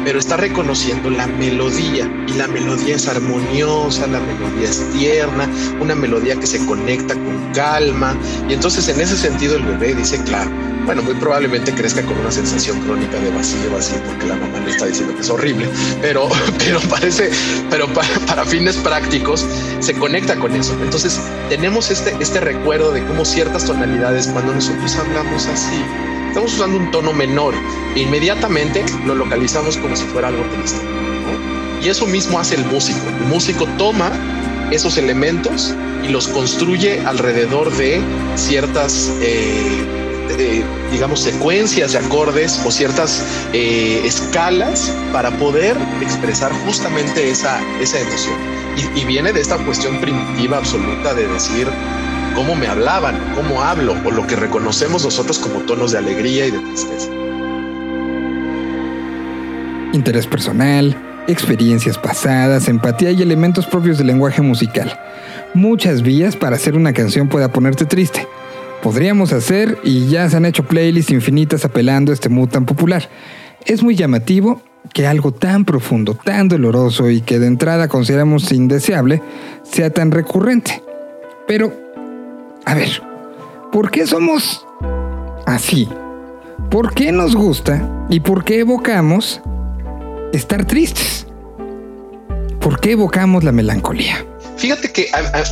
pero 0.05 0.19
está 0.19 0.37
reconociendo 0.37 1.11
la 1.11 1.27
melodía 1.27 2.11
y 2.27 2.33
la 2.33 2.47
melodía 2.47 2.97
es 2.97 3.09
armoniosa, 3.09 4.07
la 4.07 4.21
melodía 4.21 4.69
es 4.69 4.91
tierna, 4.93 5.49
una 5.81 5.95
melodía 5.95 6.37
que 6.37 6.47
se 6.47 6.65
conecta 6.65 7.15
con 7.15 7.53
calma. 7.53 8.17
Y 8.49 8.55
entonces 8.55 8.89
en 8.89 9.01
ese 9.01 9.17
sentido 9.17 9.57
el 9.57 9.65
bebé 9.65 9.95
dice, 9.95 10.23
claro, 10.25 10.51
bueno, 10.87 11.03
muy 11.03 11.15
probablemente 11.15 11.75
crezca 11.75 12.03
con 12.03 12.17
una 12.19 12.31
sensación 12.31 12.81
crónica 12.81 13.19
de 13.19 13.31
vacío, 13.31 13.71
vacío, 13.73 13.99
porque 14.07 14.27
la 14.27 14.37
mamá 14.37 14.61
le 14.61 14.71
está 14.71 14.87
diciendo 14.87 15.15
que 15.15 15.21
es 15.21 15.31
horrible, 15.31 15.69
pero, 16.01 16.29
pero 16.59 16.81
parece, 16.89 17.31
pero 17.69 17.87
para, 17.89 18.09
para, 18.27 18.45
fines 18.45 18.77
prácticos 18.77 19.45
se 19.81 19.95
conecta 19.95 20.37
con 20.37 20.55
eso. 20.55 20.73
Entonces 20.83 21.21
tenemos 21.49 21.91
este, 21.91 22.15
este 22.21 22.41
recuerdo 22.41 22.93
de 22.93 23.05
cómo 23.05 23.25
ciertas 23.25 23.67
tonalidades, 23.67 24.29
cuando 24.29 24.55
nosotros 24.55 24.97
hablamos 24.97 25.47
así, 25.47 25.77
estamos 26.29 26.55
usando 26.55 26.79
un 26.79 26.91
tono 26.91 27.13
menor 27.13 27.55
e 27.95 28.01
inmediatamente 28.01 28.85
lo 29.05 29.15
localizamos 29.15 29.77
como 29.77 29.97
si 29.97 30.05
fuera 30.05 30.29
algo 30.29 30.45
triste. 30.57 30.81
Y 31.83 31.89
eso 31.89 32.07
mismo 32.07 32.39
hace 32.39 32.55
el 32.55 32.65
músico. 32.65 33.01
El 33.09 33.27
músico 33.27 33.67
toma 33.79 34.11
esos 34.71 34.99
elementos 34.99 35.75
y 36.03 36.09
los 36.09 36.29
construye 36.29 37.01
alrededor 37.07 37.73
de 37.77 38.01
ciertas, 38.37 39.13
eh, 39.21 40.06
digamos, 40.91 41.21
secuencias 41.21 41.93
de 41.93 41.99
acordes 41.99 42.61
o 42.65 42.71
ciertas 42.71 43.25
eh, 43.53 44.03
escalas 44.05 44.93
para 45.13 45.31
poder 45.39 45.77
expresar 46.01 46.53
justamente 46.65 47.31
esa, 47.31 47.61
esa 47.81 48.01
emoción. 48.01 48.37
y 48.95 49.05
viene 49.05 49.33
de 49.33 49.41
esta 49.41 49.57
cuestión 49.59 50.01
primitiva 50.01 50.59
absoluta 50.59 51.15
de 51.15 51.27
decir, 51.29 51.67
cómo 52.37 52.55
me 52.55 52.67
hablaban, 52.67 53.19
cómo 53.35 53.63
hablo, 53.63 53.97
o 54.05 54.11
lo 54.11 54.27
que 54.27 54.37
reconocemos 54.37 55.03
nosotros 55.03 55.39
como 55.39 55.61
tonos 55.61 55.93
de 55.93 55.99
alegría 55.99 56.47
y 56.47 56.51
de 56.51 56.59
tristeza. 56.59 57.11
Interés 59.95 60.27
personal, 60.27 60.95
experiencias 61.27 61.97
pasadas, 61.97 62.69
empatía 62.69 63.11
y 63.11 63.23
elementos 63.23 63.67
propios 63.67 63.97
del 63.97 64.09
lenguaje 64.09 64.43
musical. 64.43 65.01
Muchas 65.55 66.03
vías 66.03 66.37
para 66.37 66.57
hacer 66.57 66.77
una 66.77 66.93
canción 66.93 67.29
pueda 67.29 67.49
ponerte 67.49 67.87
triste. 67.87 68.29
Podríamos 68.87 69.33
hacer, 69.33 69.81
y 69.83 70.07
ya 70.07 70.31
se 70.31 70.37
han 70.37 70.47
hecho 70.47 70.63
playlists 70.63 71.11
infinitas 71.11 71.65
apelando 71.65 72.13
a 72.13 72.15
este 72.15 72.29
mood 72.29 72.51
tan 72.51 72.67
popular. 72.67 73.11
Es 73.65 73.83
muy 73.83 73.97
llamativo 73.97 74.63
que 74.93 75.09
algo 75.09 75.33
tan 75.33 75.65
profundo, 75.65 76.15
tan 76.15 76.47
doloroso 76.47 77.11
y 77.11 77.21
que 77.21 77.41
de 77.41 77.49
entrada 77.49 77.89
consideramos 77.89 78.53
indeseable 78.53 79.21
sea 79.65 79.91
tan 79.91 80.13
recurrente. 80.13 80.85
Pero 81.49 81.73
a 82.65 82.75
ver, 82.75 83.03
¿por 83.73 83.91
qué 83.91 84.07
somos 84.07 84.65
así? 85.47 85.89
¿Por 86.71 86.95
qué 86.95 87.11
nos 87.11 87.35
gusta 87.35 88.07
y 88.09 88.21
por 88.21 88.45
qué 88.45 88.61
evocamos 88.61 89.41
estar 90.33 90.65
tristes? 90.65 91.27
¿Por 92.61 92.79
qué 92.79 92.93
evocamos 92.93 93.43
la 93.43 93.51
melancolía? 93.51 94.25
Fíjate 94.57 94.93
que 94.93 95.11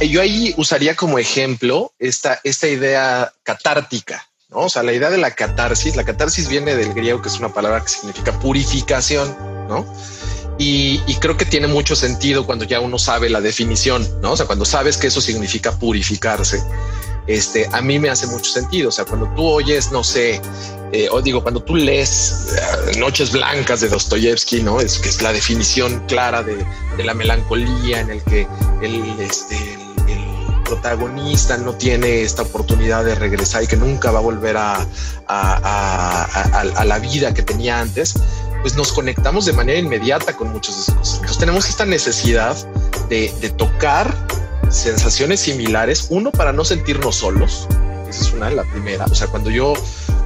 yo 0.09 0.21
ahí 0.21 0.55
usaría 0.57 0.97
como 0.97 1.19
ejemplo 1.19 1.93
esta, 1.99 2.41
esta 2.43 2.69
idea 2.69 3.33
catártica, 3.43 4.27
¿no? 4.49 4.61
O 4.61 4.69
sea, 4.69 4.83
la 4.83 4.93
idea 4.93 5.11
de 5.11 5.19
la 5.19 5.31
catarsis, 5.33 5.95
la 5.97 6.05
catarsis 6.05 6.49
viene 6.49 6.75
del 6.75 6.95
griego 6.95 7.21
que 7.21 7.29
es 7.29 7.39
una 7.39 7.53
palabra 7.53 7.83
que 7.83 7.89
significa 7.89 8.39
purificación, 8.39 9.37
¿no? 9.69 9.87
Y, 10.59 11.03
y, 11.09 11.17
creo 11.17 11.37
que 11.37 11.45
tiene 11.45 11.67
mucho 11.67 11.97
sentido 11.97 12.47
cuando 12.47 12.65
ya 12.65 12.79
uno 12.79 12.97
sabe 12.97 13.29
la 13.29 13.41
definición, 13.41 14.09
¿no? 14.21 14.33
O 14.33 14.37
sea, 14.37 14.47
cuando 14.47 14.65
sabes 14.65 14.97
que 14.97 15.09
eso 15.09 15.21
significa 15.21 15.77
purificarse 15.77 16.63
este, 17.27 17.69
a 17.73 17.81
mí 17.81 17.99
me 17.99 18.11
hace 18.11 18.27
mucho 18.27 18.51
sentido. 18.51 18.89
O 18.89 18.93
sea, 18.93 19.05
cuando 19.05 19.27
tú 19.35 19.45
oyes, 19.47 19.91
no 19.93 20.05
sé, 20.05 20.41
eh, 20.93 21.09
o 21.11 21.21
digo, 21.23 21.43
cuando 21.43 21.61
tú 21.61 21.75
lees 21.75 22.55
eh, 22.93 22.99
Noches 22.99 23.33
Blancas 23.33 23.81
de 23.81 23.89
Dostoyevsky, 23.89 24.63
¿no? 24.63 24.81
Es 24.81 24.99
que 24.99 25.09
es 25.09 25.23
la 25.23 25.33
definición 25.33 26.05
clara 26.07 26.43
de, 26.43 26.65
la 27.03 27.15
melancolía 27.15 28.01
en 28.01 28.11
el 28.11 28.23
que 28.23 28.47
el, 28.83 29.19
este, 29.21 29.57
el, 30.09 30.35
protagonista 30.65 31.59
no 31.59 31.75
tiene 31.75 32.23
esta 32.23 32.41
oportunidad 32.41 33.05
de 33.05 33.15
regresar 33.15 33.63
y 33.63 33.67
que 33.67 33.77
nunca 33.77 34.11
va 34.11 34.21
a 34.21 34.23
volver 34.23 34.57
a, 34.57 34.87
a, 35.27 36.85
la 36.87 36.99
vida 37.01 37.35
que 37.35 37.43
tenía 37.43 37.81
antes, 37.81 38.15
pues 38.63 38.75
nos 38.75 38.91
conectamos 38.91 39.45
de 39.45 39.53
manera 39.53 39.79
inmediata 39.79 40.35
con 40.35 40.51
muchas 40.53 40.77
de 40.77 40.83
esas 40.83 40.95
cosas. 40.95 41.15
Entonces 41.17 41.39
tenemos 41.39 41.69
esta 41.69 41.85
necesidad 41.85 42.57
de, 43.11 43.31
de 43.43 43.51
tocar 43.51 44.17
sensaciones 44.75 45.41
similares. 45.41 46.07
Uno, 46.11 46.31
para 46.31 46.53
no 46.53 46.65
sentirnos 46.65 47.17
solos. 47.17 47.69
Esa 48.09 48.25
es 48.25 48.33
una, 48.33 48.51
la 48.51 48.65
primera. 48.65 49.05
O 49.07 49.15
sea, 49.15 49.29
cuando 49.29 49.51
yo 49.51 49.75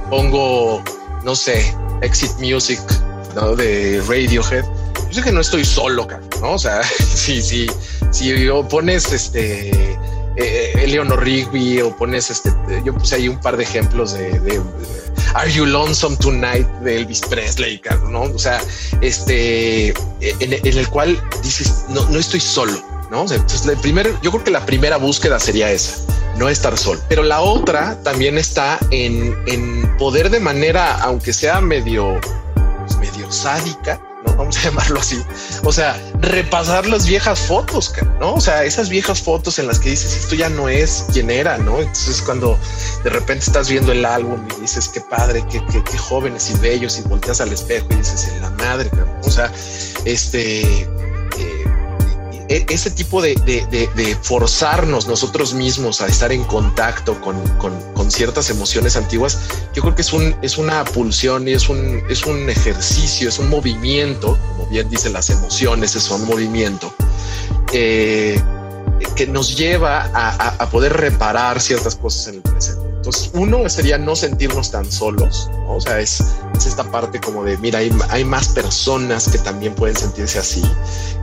pongo, 0.09 0.83
no 1.23 1.35
sé, 1.35 1.73
Exit 2.01 2.31
Music 2.39 2.79
¿no? 3.35 3.55
de 3.55 4.01
Radiohead, 4.07 4.65
yo 5.09 5.13
sé 5.13 5.23
que 5.23 5.31
no 5.31 5.41
estoy 5.41 5.65
solo, 5.65 6.07
¿no? 6.41 6.53
O 6.53 6.59
sea, 6.59 6.83
si, 7.15 7.41
si, 7.41 7.67
si 8.11 8.33
pones 8.69 9.11
este 9.11 9.97
eh, 10.35 10.73
Eleanor 10.75 11.23
Rigby 11.23 11.81
o 11.81 11.95
pones 11.95 12.29
este, 12.29 12.53
yo 12.85 12.93
puse 12.93 13.15
ahí 13.15 13.27
un 13.27 13.39
par 13.39 13.57
de 13.57 13.63
ejemplos 13.63 14.13
de, 14.13 14.61
Are 15.35 15.51
You 15.51 15.65
Lonesome 15.65 16.15
Tonight 16.17 16.67
de 16.81 16.97
Elvis 16.97 17.21
Presley, 17.21 17.81
¿no? 18.09 18.23
O 18.23 18.39
sea, 18.39 18.61
este, 19.01 19.89
en, 20.19 20.53
en 20.53 20.77
el 20.77 20.87
cual 20.89 21.21
dices, 21.43 21.85
no, 21.89 22.07
no 22.09 22.19
estoy 22.19 22.39
solo, 22.39 22.81
¿no? 23.09 23.25
Primer, 23.81 24.13
yo 24.21 24.31
creo 24.31 24.43
que 24.43 24.51
la 24.51 24.65
primera 24.65 24.97
búsqueda 24.97 25.39
sería 25.39 25.71
esa, 25.71 25.95
no 26.37 26.49
estar 26.49 26.77
solo. 26.77 26.99
Pero 27.09 27.23
la 27.23 27.41
otra 27.41 27.97
también 28.03 28.37
está 28.37 28.77
en, 28.91 29.37
en 29.47 29.97
poder 29.97 30.29
de 30.29 30.39
manera, 30.39 30.97
aunque 31.01 31.33
sea 31.33 31.61
medio, 31.61 32.19
pues, 32.85 32.97
medio 32.97 33.31
sádica, 33.31 33.99
¿no? 34.25 34.35
Vamos 34.35 34.57
a 34.57 34.61
llamarlo 34.69 34.99
así. 34.99 35.21
O 35.63 35.71
sea, 35.71 35.99
repasar 36.21 36.85
las 36.87 37.07
viejas 37.07 37.39
fotos, 37.39 37.93
¿no? 38.19 38.35
O 38.35 38.41
sea, 38.41 38.63
esas 38.63 38.89
viejas 38.89 39.21
fotos 39.21 39.59
en 39.59 39.67
las 39.67 39.79
que 39.79 39.89
dices, 39.89 40.15
esto 40.15 40.35
ya 40.35 40.49
no 40.49 40.69
es 40.69 41.05
quien 41.11 41.31
era, 41.31 41.57
¿no? 41.57 41.79
Entonces 41.79 42.21
cuando 42.21 42.57
de 43.03 43.09
repente 43.09 43.45
estás 43.45 43.69
viendo 43.69 43.91
el 43.91 44.05
álbum 44.05 44.47
y 44.57 44.61
dices, 44.61 44.87
qué 44.89 45.01
padre, 45.01 45.43
qué, 45.51 45.63
qué, 45.71 45.83
qué 45.83 45.97
jóvenes 45.97 46.51
y 46.51 46.59
bellos 46.59 46.99
y 46.99 47.01
volteas 47.03 47.41
al 47.41 47.51
espejo 47.51 47.87
y 47.91 47.95
dices, 47.95 48.27
en 48.27 48.41
la 48.41 48.49
madre, 48.51 48.89
o 49.23 49.29
sea, 49.29 49.51
este 50.05 50.87
ese 52.49 52.91
tipo 52.91 53.21
de, 53.21 54.17
forzarnos 54.21 55.07
nosotros 55.07 55.53
mismos 55.53 56.01
a 56.01 56.07
estar 56.07 56.31
en 56.31 56.43
contacto 56.43 57.19
con, 57.21 58.11
ciertas 58.11 58.49
emociones 58.49 58.97
antiguas, 58.97 59.37
yo 59.75 59.83
creo 59.83 59.93
que 59.93 60.01
es, 60.01 60.11
un, 60.13 60.35
es 60.41 60.57
una 60.57 60.83
pulsión 60.83 61.47
y 61.47 61.51
es 61.51 61.69
un, 61.69 62.01
es 62.09 62.25
un 62.25 62.49
ejercicio, 62.49 63.29
es 63.29 63.37
un 63.37 63.49
movimiento, 63.49 64.37
como 64.49 64.65
bien 64.67 64.89
dicen 64.89 65.13
las 65.13 65.29
emociones, 65.29 65.95
es 65.95 66.09
un 66.09 66.25
movimiento. 66.25 66.91
Eh, 67.71 68.41
que 69.15 69.27
nos 69.27 69.55
lleva 69.55 70.09
a, 70.13 70.69
poder 70.69 70.93
reparar 70.93 71.61
ciertas 71.61 71.95
cosas 71.95 72.27
en 72.29 72.35
el 72.35 72.41
presente. 72.41 72.88
Entonces, 73.09 73.31
uno 73.33 73.67
sería 73.67 73.97
no 73.97 74.15
sentirnos 74.15 74.69
tan 74.69 74.91
solos, 74.91 75.49
o 75.67 75.81
sea, 75.81 75.99
es, 75.99 76.23
esta 76.63 76.83
parte 76.91 77.19
como 77.19 77.43
de, 77.43 77.57
mira, 77.57 77.79
hay, 77.79 77.91
hay, 78.09 78.23
más 78.23 78.49
personas 78.49 79.27
que 79.29 79.39
también 79.39 79.73
pueden 79.73 79.95
sentirse 79.95 80.37
así. 80.37 80.61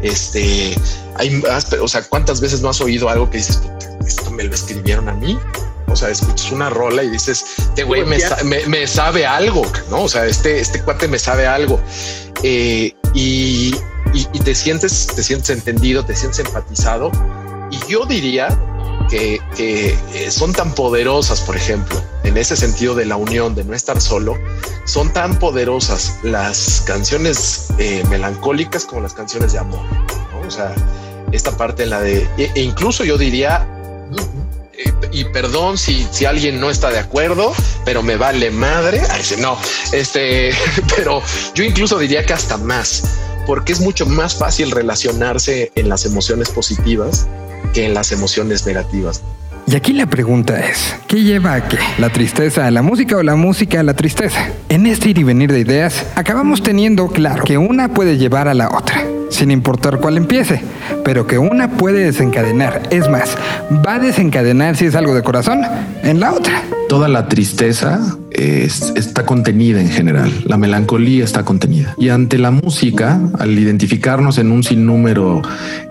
Este, 0.02 0.76
hay 1.14 1.30
más, 1.30 1.72
o 1.74 1.86
sea, 1.86 2.02
¿cuántas 2.02 2.40
veces 2.40 2.60
no 2.60 2.70
has 2.70 2.80
oído 2.80 3.08
algo 3.08 3.30
que 3.30 3.38
dices, 3.38 3.62
esto 4.04 4.32
me 4.32 4.42
lo 4.42 4.52
escribieron 4.52 5.08
a 5.08 5.12
mí? 5.12 5.38
O 5.86 5.94
sea, 5.94 6.08
escuchas 6.08 6.50
una 6.50 6.70
rola 6.70 7.04
y 7.04 7.10
dices, 7.10 7.44
este 7.56 7.84
güey 7.84 8.04
me, 8.04 8.18
me, 8.66 8.86
sabe 8.88 9.24
algo, 9.24 9.62
¿no? 9.88 10.02
O 10.02 10.08
sea, 10.08 10.26
este, 10.26 10.58
este 10.58 10.82
cuate 10.82 11.06
me 11.06 11.20
sabe 11.20 11.46
algo. 11.46 11.78
Eh, 12.42 12.92
y, 13.14 13.76
y, 14.12 14.40
te 14.40 14.56
sientes, 14.56 15.06
te 15.14 15.22
sientes 15.22 15.50
entendido, 15.50 16.04
te 16.04 16.16
sientes 16.16 16.40
empatizado. 16.40 17.12
Y 17.70 17.78
yo 17.88 18.06
diría 18.06 18.48
que, 19.08 19.40
que, 19.56 19.98
eh, 20.14 20.30
son 20.30 20.52
tan 20.52 20.74
poderosas, 20.74 21.40
por 21.40 21.56
ejemplo, 21.56 22.02
en 22.24 22.36
ese 22.36 22.56
sentido 22.56 22.94
de 22.94 23.06
la 23.06 23.16
unión, 23.16 23.54
de 23.54 23.64
no 23.64 23.74
estar 23.74 24.00
solo, 24.00 24.36
son 24.84 25.12
tan 25.12 25.38
poderosas 25.38 26.18
las 26.22 26.82
canciones 26.86 27.68
eh, 27.78 28.02
melancólicas 28.08 28.84
como 28.84 29.02
las 29.02 29.14
canciones 29.14 29.52
de 29.52 29.58
amor. 29.58 29.82
¿no? 30.32 30.46
O 30.46 30.50
sea, 30.50 30.74
esta 31.32 31.56
parte 31.56 31.84
en 31.84 31.90
la 31.90 32.00
de, 32.00 32.28
e, 32.36 32.50
e 32.54 32.60
incluso 32.62 33.04
yo 33.04 33.18
diría, 33.18 33.66
y 35.12 35.24
perdón 35.24 35.78
si, 35.78 36.06
si 36.10 36.24
alguien 36.24 36.60
no 36.60 36.70
está 36.70 36.90
de 36.90 36.98
acuerdo, 36.98 37.54
pero 37.84 38.02
me 38.02 38.16
vale 38.16 38.50
madre. 38.50 39.02
no, 39.38 39.58
este, 39.92 40.50
pero 40.96 41.22
yo 41.54 41.64
incluso 41.64 41.98
diría 41.98 42.24
que 42.24 42.32
hasta 42.32 42.56
más, 42.58 43.02
porque 43.46 43.72
es 43.72 43.80
mucho 43.80 44.06
más 44.06 44.34
fácil 44.34 44.70
relacionarse 44.70 45.72
en 45.74 45.88
las 45.88 46.04
emociones 46.04 46.50
positivas 46.50 47.26
que 47.76 47.84
en 47.84 47.92
las 47.92 48.10
emociones 48.10 48.64
negativas. 48.64 49.22
Y 49.66 49.76
aquí 49.76 49.92
la 49.92 50.06
pregunta 50.06 50.58
es, 50.66 50.96
¿qué 51.06 51.22
lleva 51.22 51.52
a 51.52 51.68
qué? 51.68 51.76
¿La 51.98 52.08
tristeza 52.08 52.66
a 52.66 52.70
la 52.70 52.80
música 52.80 53.18
o 53.18 53.22
la 53.22 53.36
música 53.36 53.80
a 53.80 53.82
la 53.82 53.92
tristeza? 53.92 54.48
En 54.70 54.86
este 54.86 55.10
ir 55.10 55.18
y 55.18 55.24
venir 55.24 55.52
de 55.52 55.60
ideas, 55.60 56.06
acabamos 56.14 56.62
teniendo 56.62 57.08
claro 57.08 57.44
que 57.44 57.58
una 57.58 57.92
puede 57.92 58.16
llevar 58.16 58.48
a 58.48 58.54
la 58.54 58.70
otra 58.70 59.05
sin 59.30 59.50
importar 59.50 59.98
cuál 59.98 60.16
empiece, 60.16 60.62
pero 61.04 61.26
que 61.26 61.38
una 61.38 61.70
puede 61.70 62.04
desencadenar, 62.04 62.82
es 62.90 63.08
más, 63.08 63.36
va 63.86 63.94
a 63.94 63.98
desencadenar 63.98 64.76
si 64.76 64.86
es 64.86 64.94
algo 64.94 65.14
de 65.14 65.22
corazón 65.22 65.62
en 66.02 66.20
la 66.20 66.32
otra. 66.32 66.62
Toda 66.88 67.08
la 67.08 67.28
tristeza 67.28 68.16
está 68.30 69.24
contenida 69.24 69.80
en 69.80 69.88
general, 69.88 70.30
la 70.44 70.56
melancolía 70.56 71.24
está 71.24 71.44
contenida. 71.44 71.94
Y 71.96 72.10
ante 72.10 72.38
la 72.38 72.50
música, 72.50 73.18
al 73.38 73.58
identificarnos 73.58 74.38
en 74.38 74.52
un 74.52 74.62
sinnúmero 74.62 75.42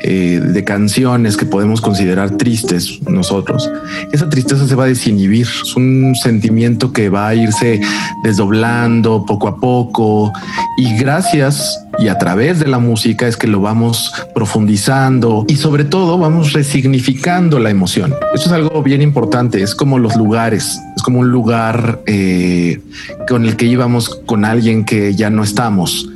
eh, 0.02 0.40
de 0.44 0.64
canciones 0.64 1.38
que 1.38 1.46
podemos 1.46 1.82
considerar 1.82 2.32
tristes 2.32 3.02
nosotros, 3.10 3.70
esa 4.12 4.30
tristeza 4.30 4.68
se 4.68 4.76
va 4.76 4.86
a 4.86 4.88
desinhibir. 4.88 5.48
Es 5.48 5.76
un 5.76 6.14
sentimiento 6.16 6.94
que 6.94 7.10
va 7.10 7.30
a 7.30 7.36
irse 7.36 7.82
desdoblando 8.24 9.26
poco 9.26 9.48
a 9.48 9.60
poco 9.60 10.32
y 10.78 10.98
gracias 10.98 11.85
y 12.00 12.08
a 12.08 12.18
través 12.18 12.60
de 12.60 12.68
la 12.68 12.80
música 12.80 13.28
es 13.28 13.38
que 13.38 13.48
lo 13.48 13.62
vamos 13.62 14.12
profundizando 14.34 15.46
y 15.48 15.56
sobre 15.56 15.84
todo 15.86 16.18
vamos 16.18 16.54
resignificando 16.54 17.60
la 17.60 17.70
emoción. 17.70 18.14
Eso 18.34 18.46
es 18.48 18.52
algo 18.52 18.84
bien 18.84 19.02
importante, 19.02 19.62
es 19.62 19.76
como 19.76 20.00
los 20.00 20.16
lugares, 20.16 20.80
es 20.96 21.04
como 21.04 21.20
un 21.20 21.30
lugar 21.30 22.02
eh, 22.06 22.80
con 23.28 23.46
el 23.46 23.56
que 23.56 23.66
íbamos 23.66 24.10
con 24.26 24.46
alguien 24.46 24.86
que 24.86 25.16
ya 25.16 25.30
no 25.30 25.44
estamos 25.44 26.10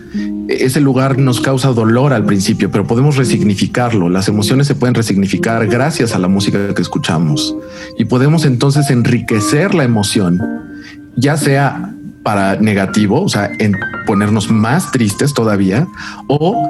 ese 0.49 0.81
lugar 0.81 1.17
nos 1.19 1.41
causa 1.41 1.69
dolor 1.69 2.13
al 2.13 2.25
principio, 2.25 2.71
pero 2.71 2.87
podemos 2.87 3.15
resignificarlo. 3.17 4.09
Las 4.09 4.27
emociones 4.27 4.67
se 4.67 4.75
pueden 4.75 4.95
resignificar 4.95 5.67
gracias 5.67 6.15
a 6.15 6.19
la 6.19 6.27
música 6.27 6.73
que 6.73 6.81
escuchamos 6.81 7.55
y 7.97 8.05
podemos 8.05 8.45
entonces 8.45 8.89
enriquecer 8.89 9.75
la 9.75 9.83
emoción, 9.83 10.41
ya 11.15 11.37
sea 11.37 11.93
para 12.23 12.55
negativo, 12.55 13.21
o 13.21 13.29
sea, 13.29 13.51
en 13.59 13.75
ponernos 14.05 14.51
más 14.51 14.91
tristes 14.91 15.33
todavía, 15.33 15.87
o 16.27 16.67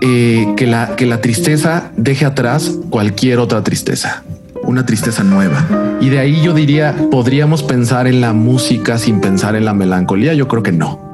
eh, 0.00 0.46
que, 0.56 0.66
la, 0.66 0.96
que 0.96 1.06
la 1.06 1.20
tristeza 1.20 1.90
deje 1.96 2.24
atrás 2.24 2.78
cualquier 2.90 3.38
otra 3.38 3.62
tristeza, 3.62 4.22
una 4.62 4.86
tristeza 4.86 5.24
nueva. 5.24 5.66
Y 6.00 6.08
de 6.08 6.18
ahí 6.18 6.42
yo 6.42 6.54
diría, 6.54 6.94
¿podríamos 7.10 7.62
pensar 7.62 8.06
en 8.06 8.20
la 8.20 8.32
música 8.32 8.98
sin 8.98 9.20
pensar 9.20 9.56
en 9.56 9.64
la 9.64 9.74
melancolía? 9.74 10.34
Yo 10.34 10.46
creo 10.46 10.62
que 10.62 10.72
no. 10.72 11.07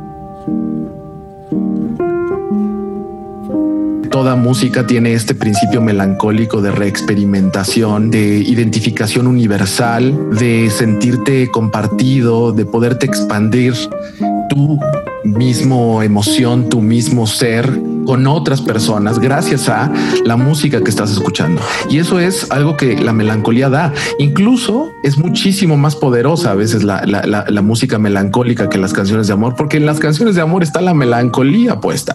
Toda 4.15 4.37
música 4.37 4.87
tiene 4.87 5.13
este 5.13 5.35
principio 5.35 5.81
melancólico 5.81 6.63
de 6.63 6.71
reexperimentación, 6.71 8.13
de 8.13 8.39
identificación 8.39 9.27
universal, 9.27 10.31
de 10.39 10.71
sentirte 10.71 11.51
compartido, 11.51 12.53
de 12.53 12.65
poderte 12.65 13.07
expandir 13.07 13.75
tu 14.49 14.79
mismo 15.25 16.01
emoción, 16.01 16.69
tu 16.69 16.81
mismo 16.81 17.27
ser 17.27 17.69
con 18.05 18.27
otras 18.27 18.61
personas 18.61 19.19
gracias 19.19 19.69
a 19.69 19.93
la 20.25 20.37
música 20.37 20.83
que 20.83 20.91
estás 20.91 21.11
escuchando. 21.13 21.61
Y 21.91 21.99
eso 21.99 22.19
es 22.19 22.51
algo 22.51 22.77
que 22.77 22.97
la 23.01 23.13
melancolía 23.13 23.69
da. 23.69 23.93
Incluso 24.19 24.91
es 25.03 25.19
muchísimo 25.19 25.77
más 25.77 25.97
poderosa 25.97 26.53
a 26.53 26.55
veces 26.55 26.85
la, 26.85 27.03
música 27.63 27.99
melancólica 27.99 28.69
que 28.69 28.79
las 28.79 28.93
canciones 28.93 29.27
de 29.27 29.33
amor, 29.33 29.55
porque 29.57 29.79
en 29.79 29.87
las 29.87 29.99
canciones 29.99 30.35
de 30.35 30.43
amor 30.43 30.63
está 30.63 30.81
la 30.81 30.95
melancolía 30.95 31.81
puesta. 31.81 32.13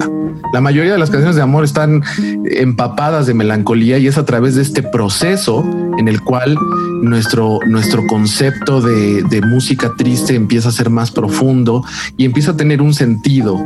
La 0.54 0.62
mayoría 0.62 0.94
de 0.94 1.00
las 1.00 1.10
canciones 1.10 1.36
de 1.36 1.42
amor 1.42 1.64
están 1.64 2.04
empapadas 2.46 3.28
de 3.28 3.34
melancolía 3.34 3.98
y 3.98 4.08
es 4.08 4.18
a 4.18 4.26
través 4.26 4.56
de 4.56 4.62
este 4.62 4.84
proceso 4.84 5.64
en 5.98 6.08
el 6.08 6.22
cual 6.22 6.58
nuestro, 7.02 7.60
nuestro 7.68 8.06
concepto 8.08 8.82
de 8.82 9.42
música 9.46 9.94
triste 9.98 10.36
empieza 10.36 10.70
a 10.70 10.72
ser 10.72 10.90
más 10.90 11.12
profundo 11.12 11.84
y 12.18 12.26
empieza 12.26 12.52
a 12.52 12.58
tener 12.58 12.82
un 12.82 12.94
sentido 12.94 13.66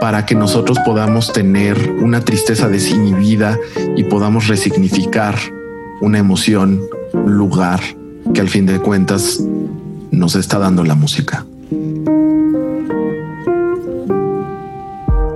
para 0.00 0.26
que 0.26 0.34
nosotros 0.34 0.78
podamos 0.84 1.32
tener 1.32 1.90
una 1.90 2.20
tristeza 2.20 2.68
desinhibida 2.68 3.58
y 3.96 4.04
podamos 4.04 4.48
resignificar 4.48 5.36
una 6.00 6.18
emoción, 6.18 6.80
un 7.12 7.36
lugar 7.36 7.80
que 8.32 8.40
al 8.40 8.48
fin 8.48 8.66
de 8.66 8.80
cuentas 8.80 9.40
nos 10.10 10.34
está 10.34 10.58
dando 10.58 10.84
la 10.84 10.94
música. 10.94 11.46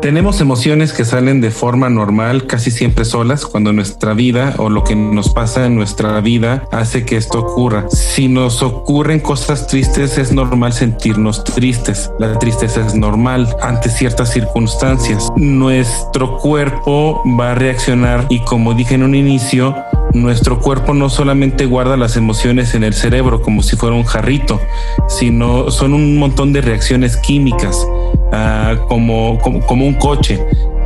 Tenemos 0.00 0.40
emociones 0.40 0.92
que 0.92 1.04
salen 1.04 1.40
de 1.40 1.50
forma 1.50 1.90
normal, 1.90 2.46
casi 2.46 2.70
siempre 2.70 3.04
solas, 3.04 3.44
cuando 3.44 3.72
nuestra 3.72 4.14
vida 4.14 4.54
o 4.58 4.70
lo 4.70 4.84
que 4.84 4.94
nos 4.94 5.30
pasa 5.30 5.66
en 5.66 5.74
nuestra 5.74 6.20
vida 6.20 6.64
hace 6.70 7.04
que 7.04 7.16
esto 7.16 7.40
ocurra. 7.40 7.84
Si 7.90 8.28
nos 8.28 8.62
ocurren 8.62 9.18
cosas 9.18 9.66
tristes, 9.66 10.16
es 10.16 10.32
normal 10.32 10.72
sentirnos 10.72 11.42
tristes. 11.42 12.12
La 12.20 12.38
tristeza 12.38 12.86
es 12.86 12.94
normal 12.94 13.54
ante 13.60 13.90
ciertas 13.90 14.32
circunstancias. 14.32 15.28
Nuestro 15.36 16.38
cuerpo 16.38 17.20
va 17.38 17.52
a 17.52 17.54
reaccionar 17.56 18.26
y 18.28 18.38
como 18.44 18.74
dije 18.74 18.94
en 18.94 19.02
un 19.02 19.16
inicio, 19.16 19.74
nuestro 20.14 20.60
cuerpo 20.60 20.94
no 20.94 21.08
solamente 21.08 21.66
guarda 21.66 21.96
las 21.96 22.16
emociones 22.16 22.74
en 22.74 22.84
el 22.84 22.94
cerebro 22.94 23.42
como 23.42 23.62
si 23.62 23.76
fuera 23.76 23.94
un 23.94 24.04
jarrito, 24.04 24.60
sino 25.08 25.70
son 25.70 25.94
un 25.94 26.16
montón 26.16 26.52
de 26.52 26.60
reacciones 26.60 27.16
químicas, 27.16 27.86
ah, 28.32 28.76
como, 28.88 29.38
como, 29.38 29.86
un 29.86 29.94
coche. 29.94 30.40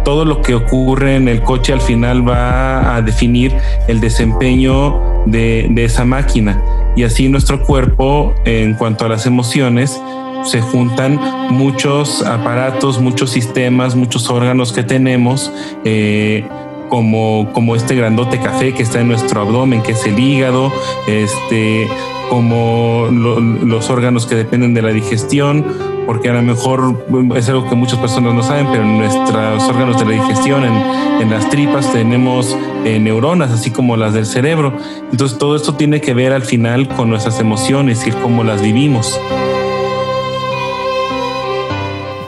Todo 0.04 0.24
lo 0.24 0.42
que 0.42 0.54
ocurre 0.54 1.16
en 1.16 1.28
el 1.28 1.42
coche 1.42 1.72
al 1.72 1.80
final 1.80 2.28
va 2.28 2.96
a 2.96 3.02
definir 3.02 3.54
el 3.86 4.00
desempeño 4.00 5.24
de, 5.26 5.68
de 5.70 5.84
esa 5.84 6.04
máquina. 6.04 6.60
Y 6.96 7.04
así 7.04 7.28
nuestro 7.28 7.62
cuerpo, 7.62 8.34
en 8.44 8.74
cuanto 8.74 9.06
a 9.06 9.08
las 9.08 9.26
emociones, 9.26 9.98
se 10.44 10.60
juntan 10.60 11.20
muchos 11.50 12.22
aparatos, 12.22 13.00
muchos 13.00 13.30
sistemas, 13.30 13.94
muchos 13.94 14.28
órganos 14.28 14.72
que 14.72 14.82
tenemos. 14.82 15.52
Eh, 15.84 16.44
como, 16.92 17.50
como 17.54 17.74
este 17.74 17.94
grandote 17.94 18.38
café 18.38 18.74
que 18.74 18.82
está 18.82 19.00
en 19.00 19.08
nuestro 19.08 19.40
abdomen, 19.40 19.80
que 19.80 19.92
es 19.92 20.04
el 20.04 20.18
hígado, 20.18 20.70
este, 21.06 21.88
como 22.28 23.08
los 23.10 23.88
órganos 23.88 24.26
que 24.26 24.34
dependen 24.34 24.74
de 24.74 24.82
la 24.82 24.90
digestión, 24.90 25.64
porque 26.04 26.28
a 26.28 26.34
lo 26.34 26.42
mejor 26.42 27.06
es 27.34 27.48
algo 27.48 27.66
que 27.66 27.76
muchas 27.76 27.98
personas 27.98 28.34
no 28.34 28.42
saben, 28.42 28.66
pero 28.70 28.82
en 28.82 28.98
nuestros 28.98 29.62
órganos 29.70 29.98
de 30.00 30.04
la 30.04 30.22
digestión, 30.22 30.66
en, 30.66 31.22
en 31.22 31.30
las 31.30 31.48
tripas, 31.48 31.90
tenemos 31.94 32.54
eh, 32.84 32.98
neuronas, 32.98 33.50
así 33.52 33.70
como 33.70 33.96
las 33.96 34.12
del 34.12 34.26
cerebro. 34.26 34.74
Entonces 35.10 35.38
todo 35.38 35.56
esto 35.56 35.76
tiene 35.76 36.02
que 36.02 36.12
ver 36.12 36.34
al 36.34 36.42
final 36.42 36.88
con 36.88 37.08
nuestras 37.08 37.40
emociones 37.40 38.06
y 38.06 38.10
cómo 38.10 38.44
las 38.44 38.60
vivimos. 38.60 39.18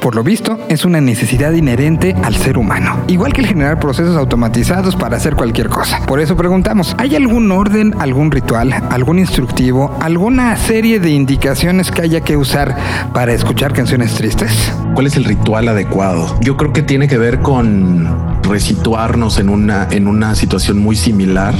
Por 0.05 0.17
lo 0.17 0.23
visto, 0.23 0.59
es 0.69 0.85
una 0.85 1.01
necesidad 1.01 1.55
inherente 1.55 2.15
al 2.23 2.35
ser 2.35 2.59
humano, 2.59 3.03
igual 3.09 3.33
que 3.33 3.41
el 3.41 3.47
generar 3.47 3.81
procesos 3.81 4.19
automatizados 4.19 4.97
para 4.97 5.17
hacer 5.17 5.35
cualquier 5.35 5.71
cosa. 5.71 6.05
Por 6.05 6.21
eso 6.21 6.37
preguntamos, 6.37 6.95
¿hay 6.99 7.17
algún 7.17 7.51
orden, 7.51 7.95
algún 7.99 8.31
ritual, 8.31 8.75
algún 8.91 9.19
instructivo, 9.19 9.97
alguna 10.03 10.55
serie 10.59 11.01
de 11.01 11.09
indicaciones 11.09 11.91
que 11.91 12.03
haya 12.03 12.21
que 12.21 12.37
usar 12.37 12.77
para 13.15 13.33
escuchar 13.33 13.73
canciones 13.73 14.13
tristes? 14.13 14.75
¿Cuál 14.93 15.07
es 15.07 15.17
el 15.17 15.25
ritual 15.25 15.69
adecuado? 15.69 16.39
Yo 16.43 16.59
creo 16.59 16.75
que 16.75 16.83
tiene 16.83 17.09
que 17.09 17.17
ver 17.17 17.41
con 17.41 18.43
resituarnos 18.43 19.39
en 19.39 19.49
una, 19.49 19.89
en 19.91 20.07
una 20.07 20.35
situación 20.35 20.77
muy 20.77 20.97
similar, 20.97 21.55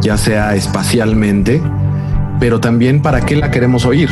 ya 0.00 0.16
sea 0.16 0.54
espacialmente, 0.54 1.60
pero 2.40 2.60
también 2.60 3.02
para 3.02 3.26
qué 3.26 3.36
la 3.36 3.50
queremos 3.50 3.84
oír 3.84 4.08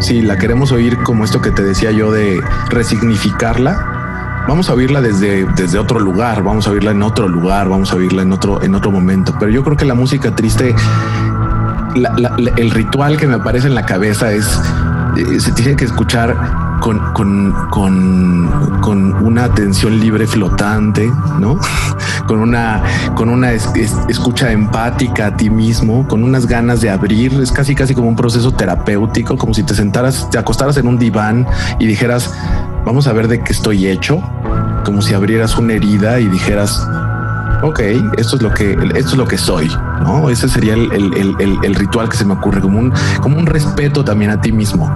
si 0.00 0.22
la 0.22 0.36
queremos 0.38 0.72
oír 0.72 0.98
como 0.98 1.24
esto 1.24 1.40
que 1.40 1.50
te 1.50 1.62
decía 1.62 1.90
yo 1.90 2.10
de 2.10 2.40
resignificarla, 2.70 4.44
vamos 4.48 4.68
a 4.70 4.74
oírla 4.74 5.00
desde, 5.00 5.44
desde 5.56 5.78
otro 5.78 6.00
lugar, 6.00 6.42
vamos 6.42 6.66
a 6.66 6.70
oírla 6.70 6.90
en 6.90 7.02
otro 7.02 7.28
lugar, 7.28 7.68
vamos 7.68 7.92
a 7.92 7.96
oírla 7.96 8.22
en 8.22 8.32
otro, 8.32 8.62
en 8.62 8.74
otro 8.74 8.90
momento. 8.90 9.34
Pero 9.38 9.52
yo 9.52 9.62
creo 9.62 9.76
que 9.76 9.84
la 9.84 9.94
música 9.94 10.34
triste 10.34 10.74
el 12.56 12.70
ritual 12.70 13.16
que 13.16 13.26
me 13.26 13.34
aparece 13.34 13.66
en 13.66 13.74
la 13.74 13.84
cabeza 13.84 14.32
es, 14.32 14.46
eh, 15.16 15.40
se 15.40 15.52
tiene 15.52 15.76
que 15.76 15.84
escuchar 15.84 16.36
con, 16.80 16.98
con, 17.12 17.52
con, 18.80 19.24
una 19.24 19.44
atención 19.44 19.98
libre 20.00 20.26
flotante, 20.26 21.10
¿no? 21.38 21.58
con 22.26 22.40
una, 22.40 22.82
con 23.14 23.28
una 23.28 23.52
escucha 23.52 24.50
empática 24.50 25.26
a 25.26 25.36
ti 25.36 25.50
mismo, 25.50 26.06
con 26.08 26.22
unas 26.24 26.46
ganas 26.46 26.80
de 26.80 26.90
abrir. 26.90 27.34
Es 27.40 27.52
casi, 27.52 27.74
casi 27.74 27.94
como 27.94 28.08
un 28.08 28.16
proceso 28.16 28.52
terapéutico, 28.52 29.36
como 29.36 29.54
si 29.54 29.62
te 29.62 29.74
sentaras, 29.74 30.28
te 30.30 30.38
acostaras 30.38 30.76
en 30.76 30.86
un 30.86 30.98
diván 30.98 31.46
y 31.78 31.86
dijeras, 31.86 32.32
vamos 32.84 33.06
a 33.06 33.12
ver 33.12 33.28
de 33.28 33.42
qué 33.42 33.52
estoy 33.52 33.86
hecho, 33.86 34.22
como 34.84 35.02
si 35.02 35.14
abrieras 35.14 35.56
una 35.56 35.74
herida 35.74 36.20
y 36.20 36.28
dijeras, 36.28 36.86
ok, 37.62 37.80
esto 38.18 38.36
es 38.36 38.42
lo 38.42 38.52
que, 38.52 38.72
esto 38.94 39.10
es 39.10 39.16
lo 39.16 39.26
que 39.26 39.38
soy, 39.38 39.68
¿no? 40.02 40.30
Ese 40.30 40.48
sería 40.48 40.74
el, 40.74 40.90
el, 40.92 41.74
ritual 41.74 42.08
que 42.08 42.16
se 42.16 42.24
me 42.24 42.34
ocurre, 42.34 42.60
como 42.60 42.78
un, 42.78 42.92
como 43.20 43.38
un 43.38 43.46
respeto 43.46 44.04
también 44.04 44.30
a 44.30 44.40
ti 44.40 44.52
mismo 44.52 44.90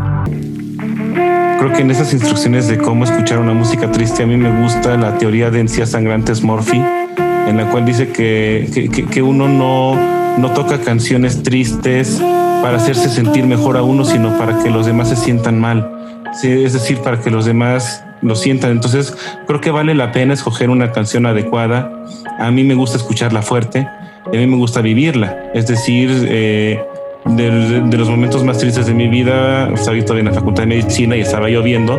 creo 1.65 1.77
que 1.77 1.83
en 1.83 1.91
esas 1.91 2.13
instrucciones 2.13 2.69
de 2.69 2.77
cómo 2.77 3.05
escuchar 3.05 3.39
una 3.39 3.55
música 3.55 3.91
triste, 3.91 4.23
a 4.23 4.27
mí 4.27 4.37
me 4.37 4.61
gusta 4.63 4.99
la 4.99 5.17
teoría 5.17 5.51
de 5.51 5.61
encías 5.61 5.93
sangrantes 5.93 6.43
Morphy, 6.43 6.77
en 6.77 7.57
la 7.57 7.71
cual 7.71 7.87
dice 7.87 8.09
que, 8.09 8.91
que, 9.11 9.23
uno 9.23 9.49
no, 9.49 9.95
no 10.37 10.51
toca 10.51 10.79
canciones 10.83 11.43
tristes 11.43 12.21
para 12.63 12.77
hacerse 12.77 13.09
sentir 13.09 13.47
mejor 13.47 13.79
a 13.79 13.83
uno, 13.83 14.05
sino 14.05 14.37
para 14.37 14.63
que 14.63 14.69
los 14.69 14.85
demás 14.85 15.09
se 15.09 15.17
sientan 15.17 15.59
mal. 15.59 16.04
Es 16.43 16.73
decir, 16.73 16.99
para 16.99 17.21
que 17.21 17.31
los 17.31 17.45
demás 17.45 18.05
lo 18.23 18.35
sientan. 18.35 18.73
Entonces, 18.73 19.17
creo 19.47 19.61
que 19.61 19.71
vale 19.71 19.95
la 19.95 20.13
pena 20.13 20.35
escoger 20.35 20.71
una 20.71 20.93
canción 20.93 21.27
adecuada. 21.27 21.91
A 22.39 22.51
mí 22.51 22.65
me 22.65 22.75
gusta 22.75 22.97
escucharla 22.97 23.43
fuerte, 23.43 23.87
a 24.27 24.31
mí 24.31 24.47
me 24.47 24.57
gusta 24.57 24.81
vivirla. 24.81 25.51
Es 25.55 25.67
decir, 25.67 26.11
eh, 26.29 26.83
de, 27.27 27.97
los 27.97 28.09
momentos 28.09 28.45
más 28.45 28.59
tristes 28.59 28.87
de 28.87 28.95
mi 28.95 29.09
vida, 29.09 29.71
estaba 29.73 29.99
todavía 30.01 30.21
en 30.21 30.27
la 30.27 30.35
facultad 30.35 30.65
de 30.65 30.69
medicina 30.69 31.17
y 31.17 31.21
estaba 31.21 31.49
lloviendo. 31.49 31.99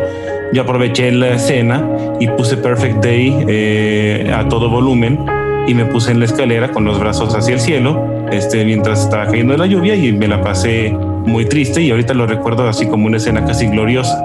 Yo 0.52 0.62
aproveché 0.62 1.10
la 1.12 1.30
escena 1.30 1.84
y 2.20 2.28
puse 2.28 2.56
Perfect 2.56 3.04
Day 3.04 3.44
eh, 3.48 4.32
a 4.34 4.48
todo 4.48 4.70
volumen 4.70 5.18
y 5.66 5.74
me 5.74 5.84
puse 5.86 6.12
en 6.12 6.20
la 6.20 6.26
escalera 6.26 6.70
con 6.70 6.84
los 6.84 7.00
brazos 7.00 7.34
hacia 7.34 7.54
el 7.54 7.60
cielo 7.60 8.15
este, 8.30 8.64
mientras 8.64 9.04
estaba 9.04 9.26
cayendo 9.26 9.56
la 9.56 9.66
lluvia 9.66 9.94
y 9.94 10.12
me 10.12 10.28
la 10.28 10.42
pasé 10.42 10.90
muy 10.90 11.44
triste 11.46 11.82
y 11.82 11.90
ahorita 11.90 12.14
lo 12.14 12.26
recuerdo 12.26 12.68
así 12.68 12.86
como 12.86 13.06
una 13.06 13.16
escena 13.16 13.44
casi 13.44 13.66
gloriosa. 13.66 14.22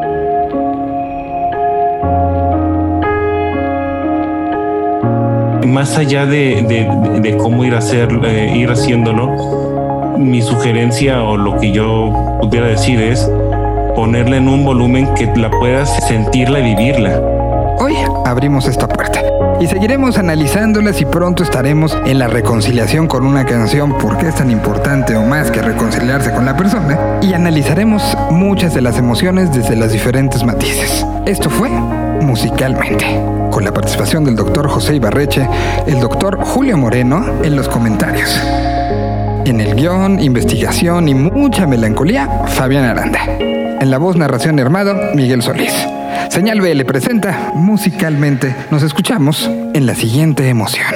Más 5.65 5.97
allá 5.97 6.25
de, 6.25 6.91
de, 7.21 7.37
cómo 7.37 7.63
ir 7.63 7.73
a 7.73 7.77
hacer, 7.77 8.09
eh, 8.25 8.53
ir 8.55 8.69
haciéndolo, 8.69 10.17
mi 10.17 10.41
sugerencia 10.41 11.23
o 11.23 11.37
lo 11.37 11.57
que 11.59 11.71
yo 11.71 12.37
pudiera 12.41 12.67
decir 12.67 12.99
es 12.99 13.29
ponerla 13.95 14.37
en 14.37 14.47
un 14.47 14.65
volumen 14.65 15.13
que 15.15 15.27
la 15.35 15.49
puedas 15.49 15.89
sentirla 16.07 16.59
y 16.59 16.75
vivirla. 16.75 17.19
Hoy 17.79 17.95
abrimos 18.25 18.67
esta 18.67 18.87
puerta 18.87 19.00
y 19.61 19.67
seguiremos 19.67 20.17
analizándolas 20.17 20.99
y 21.01 21.05
pronto 21.05 21.43
estaremos 21.43 21.95
en 22.05 22.17
la 22.17 22.27
reconciliación 22.27 23.07
con 23.07 23.27
una 23.27 23.45
canción 23.45 23.95
porque 23.99 24.27
es 24.27 24.35
tan 24.35 24.49
importante 24.49 25.15
o 25.15 25.23
más 25.23 25.51
que 25.51 25.61
reconciliarse 25.61 26.31
con 26.31 26.45
la 26.45 26.57
persona 26.57 27.19
y 27.21 27.33
analizaremos 27.33 28.17
muchas 28.31 28.73
de 28.73 28.81
las 28.81 28.97
emociones 28.97 29.53
desde 29.53 29.75
las 29.75 29.91
diferentes 29.91 30.43
matices. 30.43 31.05
Esto 31.27 31.51
fue 31.51 31.69
musicalmente, 31.69 33.05
con 33.51 33.63
la 33.63 33.71
participación 33.71 34.23
del 34.23 34.35
doctor 34.35 34.67
José 34.67 34.95
Ibarreche, 34.95 35.47
el 35.85 35.99
doctor 35.99 36.39
Julio 36.41 36.75
Moreno 36.75 37.23
en 37.43 37.55
los 37.55 37.69
comentarios. 37.69 38.41
En 39.45 39.61
el 39.61 39.75
guion, 39.75 40.19
investigación 40.19 41.07
y 41.07 41.13
mucha 41.13 41.67
melancolía, 41.67 42.27
Fabián 42.47 42.85
Aranda. 42.85 43.19
En 43.39 43.91
la 43.91 43.99
voz, 43.99 44.15
narración 44.15 44.59
armado, 44.59 44.95
Miguel 45.13 45.43
Solís. 45.43 45.87
Señal 46.31 46.61
B 46.61 46.73
le 46.75 46.85
presenta 46.85 47.51
musicalmente. 47.53 48.55
Nos 48.71 48.83
escuchamos 48.83 49.51
en 49.73 49.85
la 49.85 49.93
siguiente 49.93 50.47
emoción. 50.47 50.87